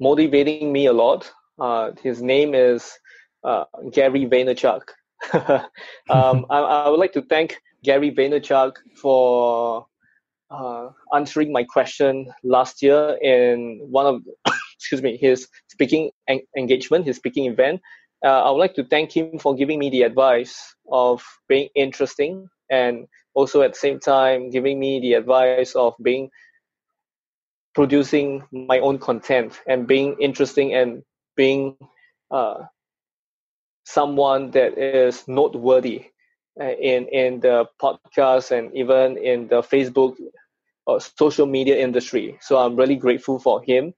motivating 0.00 0.72
me 0.72 0.86
a 0.86 0.92
lot 0.92 1.30
uh, 1.58 1.92
his 2.02 2.22
name 2.22 2.54
is 2.54 2.98
uh, 3.44 3.64
gary 3.92 4.26
vaynerchuk 4.26 4.82
um, 5.32 6.46
I, 6.50 6.58
I 6.58 6.88
would 6.88 7.00
like 7.00 7.12
to 7.12 7.22
thank 7.22 7.60
Gary 7.82 8.10
Vaynerchuk 8.10 8.76
for 8.96 9.86
uh, 10.50 10.88
answering 11.14 11.52
my 11.52 11.64
question 11.64 12.32
last 12.42 12.82
year 12.82 13.18
in 13.22 13.80
one 13.90 14.06
of 14.06 14.22
excuse 14.76 15.02
me 15.02 15.16
his 15.16 15.48
speaking 15.68 16.10
en- 16.28 16.46
engagement, 16.56 17.06
his 17.06 17.16
speaking 17.16 17.46
event. 17.46 17.80
Uh, 18.24 18.42
I 18.44 18.50
would 18.50 18.58
like 18.58 18.74
to 18.74 18.84
thank 18.84 19.14
him 19.14 19.38
for 19.38 19.54
giving 19.54 19.78
me 19.78 19.90
the 19.90 20.02
advice 20.02 20.74
of 20.90 21.22
being 21.48 21.68
interesting 21.74 22.48
and 22.70 23.06
also 23.34 23.60
at 23.62 23.74
the 23.74 23.78
same 23.78 24.00
time 24.00 24.48
giving 24.48 24.80
me 24.80 25.00
the 25.00 25.14
advice 25.14 25.74
of 25.74 25.94
being 26.02 26.30
producing 27.74 28.42
my 28.50 28.78
own 28.78 28.98
content 28.98 29.60
and 29.66 29.86
being 29.86 30.16
interesting 30.20 30.72
and 30.72 31.02
being 31.36 31.76
uh, 32.30 32.64
someone 33.84 34.50
that 34.52 34.78
is 34.78 35.26
noteworthy 35.28 36.06
uh, 36.60 36.64
in 36.64 37.06
in 37.08 37.40
the 37.40 37.66
podcast 37.80 38.50
and 38.50 38.74
even 38.74 39.16
in 39.18 39.48
the 39.48 39.62
Facebook 39.62 40.16
or 40.86 41.00
social 41.00 41.46
media 41.46 41.76
industry. 41.76 42.38
So 42.40 42.58
I'm 42.58 42.76
really 42.76 42.96
grateful 42.96 43.38
for 43.38 43.62
him 43.62 43.94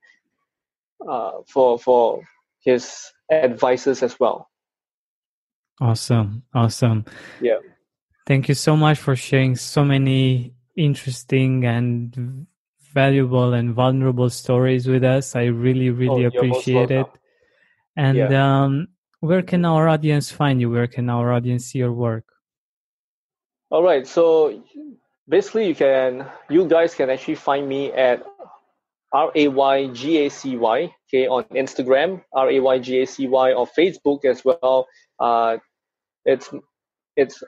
uh, 1.07 1.43
for 1.47 1.78
for 1.78 2.22
his 2.61 3.12
advices 3.30 4.03
as 4.03 4.18
well. 4.18 4.49
Awesome, 5.80 6.43
awesome. 6.55 7.05
Yeah. 7.41 7.59
Thank 8.26 8.49
you 8.49 8.55
so 8.55 8.76
much 8.76 8.99
for 8.99 9.14
sharing 9.14 9.55
so 9.57 9.84
many 9.84 10.55
interesting 10.74 11.64
and 11.64 12.47
valuable 12.93 13.53
and 13.53 13.74
vulnerable 13.74 14.30
stories 14.30 14.89
with 14.89 15.05
us. 15.05 15.37
I 15.37 15.45
really, 15.45 15.91
really 15.91 16.24
oh, 16.24 16.28
appreciate 16.28 16.91
it. 16.91 17.07
And 17.97 18.16
yeah. 18.16 18.64
um, 18.64 18.88
where 19.20 19.42
can 19.42 19.64
our 19.64 19.88
audience 19.88 20.30
find 20.30 20.61
you? 20.61 20.70
Where 20.70 20.86
can 20.86 21.09
our 21.09 21.32
audience 21.32 21.66
see 21.66 21.78
your 21.78 21.92
work? 21.92 22.24
All 23.70 23.82
right. 23.82 24.07
So 24.07 24.62
basically, 25.28 25.66
you 25.68 25.74
can, 25.74 26.26
you 26.49 26.66
guys 26.68 26.94
can 26.94 27.11
actually 27.11 27.36
find 27.36 27.68
me 27.68 27.92
at 27.92 28.22
R 29.12 29.32
A 29.34 29.49
Y 29.49 29.86
G 29.88 30.26
A 30.26 30.28
C 30.28 30.57
Y, 30.57 30.94
okay, 31.09 31.26
on 31.26 31.44
Instagram, 31.44 32.22
R 32.32 32.51
A 32.51 32.61
Y 32.61 32.78
G 32.78 33.03
A 33.03 33.07
C 33.07 33.26
Y, 33.26 33.53
or 33.53 33.66
Facebook 33.66 34.24
as 34.24 34.44
well. 34.44 34.86
Uh, 35.18 35.57
it's 36.24 36.51
it's 37.16 37.42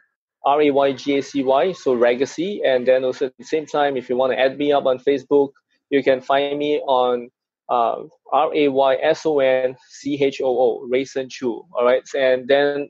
R 0.44 0.62
A 0.62 0.70
Y 0.70 0.92
G 0.92 1.18
A 1.18 1.22
C 1.22 1.42
Y, 1.42 1.72
so 1.72 1.96
Raygacy. 1.96 2.60
And 2.64 2.86
then 2.86 3.04
also 3.04 3.26
at 3.26 3.36
the 3.38 3.44
same 3.44 3.66
time, 3.66 3.96
if 3.96 4.08
you 4.08 4.16
want 4.16 4.32
to 4.32 4.38
add 4.38 4.56
me 4.56 4.72
up 4.72 4.86
on 4.86 4.98
Facebook, 4.98 5.50
you 5.90 6.02
can 6.02 6.20
find 6.20 6.58
me 6.58 6.80
on 6.80 7.28
uh, 7.68 8.04
R 8.32 8.54
A 8.54 8.68
Y 8.68 8.96
S 9.02 9.26
O 9.26 9.40
N 9.40 9.76
C 9.88 10.22
H 10.22 10.40
O 10.42 10.46
O, 10.46 10.86
Rayson 10.88 11.28
Choo. 11.28 11.64
All 11.72 11.84
right. 11.84 12.08
And 12.16 12.46
then 12.48 12.88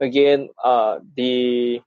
again, 0.00 0.48
uh, 0.62 1.00
the 1.16 1.80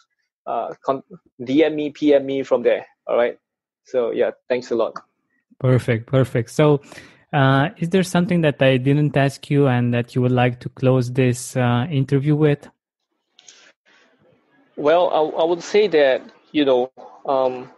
uh, 0.47 0.75
con- 0.85 1.03
DM 1.43 1.75
me, 1.75 1.91
PM 1.91 2.27
me 2.27 2.43
from 2.43 2.63
there, 2.63 2.87
all 3.07 3.17
right? 3.17 3.39
So 3.85 4.11
yeah, 4.13 4.31
thanks 4.49 4.71
a 4.71 4.75
lot. 4.75 4.95
Perfect, 5.59 6.07
perfect. 6.07 6.51
So 6.51 6.81
uh, 7.33 7.71
is 7.79 7.91
there 7.91 8.03
something 8.03 8.41
that 8.43 8.63
I 8.63 8.77
didn't 8.77 9.17
ask 9.17 9.51
you 9.51 9.67
and 9.67 9.93
that 9.93 10.15
you 10.15 10.23
would 10.23 10.33
like 10.33 10.61
to 10.61 10.69
close 10.69 11.13
this 11.13 11.57
uh, 11.57 11.87
interview 11.91 12.35
with? 12.37 12.69
Well, 14.77 15.11
I, 15.11 15.43
I 15.43 15.45
would 15.45 15.63
say 15.63 15.89
that 15.89 16.23
you 16.53 16.65
know, 16.65 16.91
um, 17.27 17.71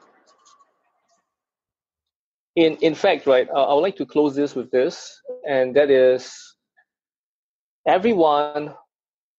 in 2.56 2.76
in 2.76 2.94
fact, 2.94 3.26
right, 3.26 3.48
I, 3.54 3.60
I 3.60 3.74
would 3.74 3.80
like 3.80 3.96
to 3.96 4.06
close 4.06 4.34
this 4.34 4.54
with 4.54 4.70
this, 4.70 5.20
and 5.48 5.74
that 5.76 5.90
is 5.90 6.56
everyone 7.86 8.74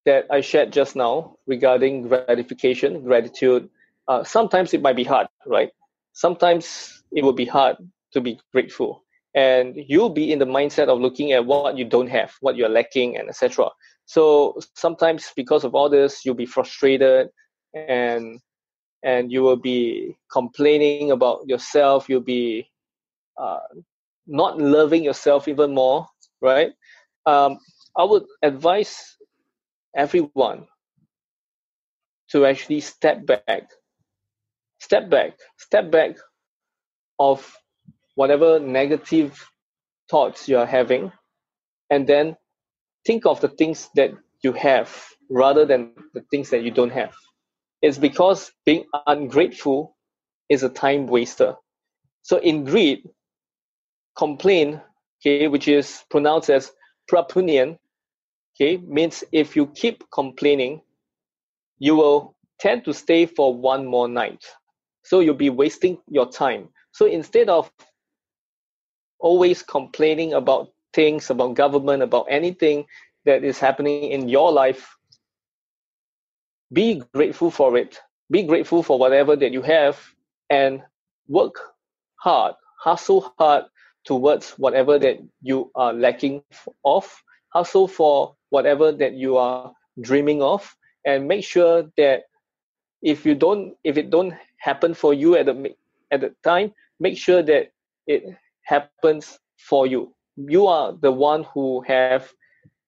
that 0.05 0.25
I 0.31 0.41
shared 0.41 0.71
just 0.71 0.95
now 0.95 1.37
regarding 1.45 2.07
gratification, 2.07 3.03
gratitude. 3.03 3.69
Uh, 4.07 4.23
sometimes 4.23 4.73
it 4.73 4.81
might 4.81 4.95
be 4.95 5.03
hard, 5.03 5.27
right? 5.45 5.69
Sometimes 6.13 7.03
it 7.11 7.23
will 7.23 7.33
be 7.33 7.45
hard 7.45 7.77
to 8.13 8.21
be 8.21 8.39
grateful, 8.51 9.03
and 9.35 9.75
you'll 9.75 10.09
be 10.09 10.31
in 10.31 10.39
the 10.39 10.45
mindset 10.45 10.87
of 10.87 10.99
looking 10.99 11.31
at 11.33 11.45
what 11.45 11.77
you 11.77 11.85
don't 11.85 12.09
have, 12.09 12.33
what 12.41 12.55
you're 12.55 12.69
lacking, 12.69 13.17
and 13.17 13.29
etc. 13.29 13.69
So 14.05 14.59
sometimes 14.75 15.31
because 15.35 15.63
of 15.63 15.75
all 15.75 15.89
this, 15.89 16.25
you'll 16.25 16.35
be 16.35 16.45
frustrated 16.45 17.29
and 17.73 18.39
and 19.03 19.31
you 19.31 19.41
will 19.41 19.57
be 19.57 20.17
complaining 20.31 21.11
about 21.11 21.47
yourself 21.47 22.09
you'll 22.09 22.21
be 22.21 22.69
uh, 23.37 23.59
not 24.27 24.59
loving 24.59 25.03
yourself 25.03 25.47
even 25.47 25.73
more 25.73 26.07
right? 26.41 26.71
Um, 27.25 27.59
i 27.97 28.03
would 28.03 28.23
advise 28.43 29.17
everyone 29.95 30.67
to 32.31 32.45
actually 32.45 32.79
step 32.81 33.25
back. 33.25 33.69
Step 34.79 35.09
back. 35.09 35.33
Step 35.57 35.91
back 35.91 36.17
of 37.19 37.55
whatever 38.15 38.59
negative 38.59 39.39
thoughts 40.09 40.49
you 40.49 40.57
are 40.57 40.65
having 40.65 41.11
and 41.89 42.07
then 42.07 42.35
think 43.05 43.25
of 43.25 43.41
the 43.41 43.49
things 43.49 43.89
that 43.95 44.11
you 44.43 44.53
have 44.53 44.95
rather 45.29 45.65
than 45.65 45.93
the 46.13 46.21
things 46.31 46.49
that 46.51 46.63
you 46.63 46.71
don't 46.71 46.91
have. 46.91 47.13
It's 47.81 47.97
because 47.97 48.51
being 48.65 48.85
ungrateful 49.07 49.97
is 50.49 50.63
a 50.63 50.69
time 50.69 51.07
waster. 51.07 51.55
So 52.23 52.37
in 52.37 52.65
greed, 52.65 53.03
complain, 54.15 54.81
okay, 55.19 55.47
which 55.47 55.67
is 55.67 56.03
pronounced 56.09 56.49
as 56.49 56.71
prapunian, 57.11 57.77
okay, 58.55 58.77
means 58.77 59.23
if 59.31 59.55
you 59.55 59.67
keep 59.67 60.03
complaining, 60.11 60.81
you 61.79 61.95
will 61.95 62.35
tend 62.59 62.85
to 62.85 62.93
stay 62.93 63.25
for 63.25 63.53
one 63.53 63.85
more 63.85 64.07
night. 64.07 64.45
So 65.03 65.19
you'll 65.19 65.35
be 65.35 65.49
wasting 65.49 65.97
your 66.07 66.29
time. 66.29 66.69
So 66.91 67.05
instead 67.05 67.49
of 67.49 67.71
always 69.19 69.63
complaining 69.63 70.33
about 70.33 70.69
things, 70.93 71.29
about 71.29 71.55
government, 71.55 72.03
about 72.03 72.27
anything 72.29 72.85
that 73.25 73.43
is 73.43 73.59
happening 73.59 74.11
in 74.11 74.29
your 74.29 74.51
life, 74.51 74.95
be 76.71 77.01
grateful 77.13 77.51
for 77.51 77.77
it 77.77 77.99
be 78.31 78.43
grateful 78.43 78.81
for 78.81 78.97
whatever 78.97 79.35
that 79.35 79.51
you 79.51 79.61
have 79.61 79.99
and 80.49 80.81
work 81.27 81.55
hard 82.15 82.55
hustle 82.79 83.33
hard 83.37 83.65
towards 84.05 84.51
whatever 84.51 84.97
that 84.99 85.19
you 85.41 85.71
are 85.75 85.93
lacking 85.93 86.43
of 86.85 87.09
hustle 87.49 87.87
for 87.87 88.35
whatever 88.49 88.91
that 88.91 89.13
you 89.13 89.37
are 89.37 89.71
dreaming 90.01 90.41
of 90.41 90.75
and 91.05 91.27
make 91.27 91.43
sure 91.43 91.83
that 91.97 92.23
if 93.01 93.25
you 93.25 93.35
don't 93.35 93.75
if 93.83 93.97
it 93.97 94.09
don't 94.09 94.33
happen 94.57 94.93
for 94.93 95.13
you 95.13 95.35
at 95.35 95.45
the 95.45 95.75
at 96.11 96.21
the 96.21 96.33
time 96.43 96.71
make 96.99 97.17
sure 97.17 97.41
that 97.43 97.71
it 98.07 98.23
happens 98.63 99.39
for 99.57 99.85
you 99.87 100.13
you 100.35 100.67
are 100.67 100.93
the 101.01 101.11
one 101.11 101.43
who 101.53 101.81
have 101.81 102.31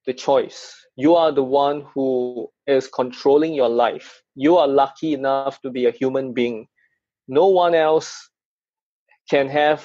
the 0.06 0.14
choice 0.14 0.84
you 0.96 1.16
are 1.16 1.32
the 1.32 1.44
one 1.44 1.82
who 1.94 2.52
is 2.68 2.88
controlling 2.88 3.54
your 3.54 3.70
life. 3.70 4.22
You 4.36 4.58
are 4.58 4.68
lucky 4.68 5.14
enough 5.14 5.60
to 5.62 5.72
be 5.72 5.88
a 5.88 5.92
human 5.92 6.34
being. 6.34 6.68
No 7.28 7.48
one 7.48 7.74
else 7.74 8.30
can 9.30 9.50
have 9.50 9.84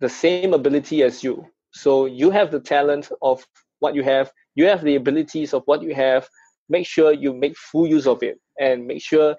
the 0.00 0.08
same 0.08 0.54
ability 0.54 1.02
as 1.02 1.22
you. 1.24 1.46
So 1.72 2.06
you 2.06 2.30
have 2.30 2.50
the 2.50 2.60
talent 2.60 3.10
of 3.22 3.46
what 3.80 3.94
you 3.94 4.02
have, 4.02 4.32
you 4.54 4.66
have 4.66 4.82
the 4.82 4.96
abilities 4.96 5.52
of 5.52 5.62
what 5.66 5.82
you 5.82 5.94
have. 5.94 6.28
Make 6.68 6.86
sure 6.86 7.12
you 7.12 7.32
make 7.32 7.56
full 7.56 7.86
use 7.86 8.06
of 8.06 8.22
it 8.22 8.40
and 8.58 8.86
make 8.86 9.02
sure 9.02 9.36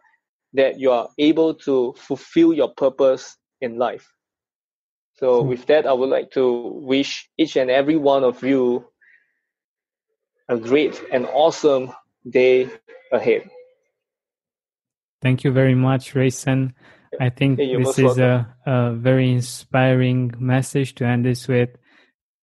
that 0.54 0.80
you 0.80 0.92
are 0.92 1.10
able 1.18 1.54
to 1.54 1.94
fulfill 1.98 2.54
your 2.54 2.70
purpose 2.70 3.36
in 3.62 3.78
life. 3.78 4.08
So, 5.16 5.42
hmm. 5.42 5.50
with 5.50 5.66
that, 5.66 5.86
I 5.86 5.94
would 5.94 6.10
like 6.10 6.32
to 6.32 6.72
wish 6.76 7.30
each 7.38 7.56
and 7.58 7.70
every 7.70 7.98
one 7.98 8.24
of 8.24 8.44
you 8.44 8.86
a 10.50 10.58
great 10.58 11.02
and 11.12 11.26
awesome 11.26 11.92
day 12.30 12.70
ahead. 13.12 13.50
Thank 15.22 15.44
you 15.44 15.52
very 15.52 15.76
much, 15.76 16.14
Rayson. 16.14 16.74
I 17.20 17.30
think 17.30 17.60
hey, 17.60 17.76
this 17.76 18.00
is 18.00 18.18
a, 18.18 18.48
a, 18.66 18.94
very 18.94 19.32
inspiring 19.32 20.34
message 20.40 20.96
to 20.96 21.06
end 21.06 21.26
this 21.26 21.48
with. 21.48 21.70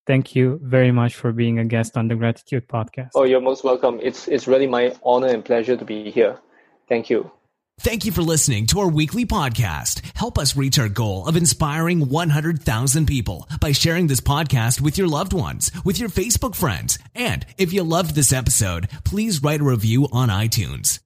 Thank 0.07 0.35
you 0.35 0.61
very 0.63 0.93
much 0.93 1.15
for 1.15 1.33
being 1.33 1.59
a 1.59 1.65
guest 1.65 1.97
on 1.97 2.09
the 2.09 2.15
Gratitude 2.15 2.69
Podcast. 2.69 3.11
Oh, 3.15 3.25
you're 3.25 3.41
most 3.41 3.65
welcome. 3.65 4.01
It's 4.03 4.29
it's 4.29 4.47
really 4.47 4.67
my 4.67 4.95
honor 5.03 5.29
and 5.29 5.45
pleasure 5.45 5.77
to 5.77 5.85
be 5.85 6.11
here. 6.11 6.39
Thank 6.89 7.09
you. 7.09 7.31
Thank 7.81 8.05
you 8.05 8.13
for 8.13 8.23
listening 8.23 8.67
to 8.67 8.81
our 8.81 8.89
weekly 8.89 9.27
podcast. 9.27 10.01
Help 10.15 10.39
us 10.39 10.57
reach 10.57 10.79
our 10.79 10.89
goal 10.89 11.27
of 11.27 11.37
inspiring 11.37 12.09
100,000 12.09 13.07
people 13.07 13.49
by 13.61 13.73
sharing 13.73 14.07
this 14.07 14.21
podcast 14.21 14.81
with 14.81 14.97
your 14.97 15.09
loved 15.09 15.33
ones, 15.33 15.73
with 15.85 15.99
your 15.99 16.09
Facebook 16.09 16.55
friends. 16.55 17.01
And 17.17 17.45
if 17.59 17.73
you 17.73 17.83
loved 17.83 18.15
this 18.15 18.33
episode, 18.33 18.89
please 19.05 19.43
write 19.43 19.61
a 19.61 19.65
review 19.65 20.09
on 20.13 20.29
iTunes. 20.29 21.01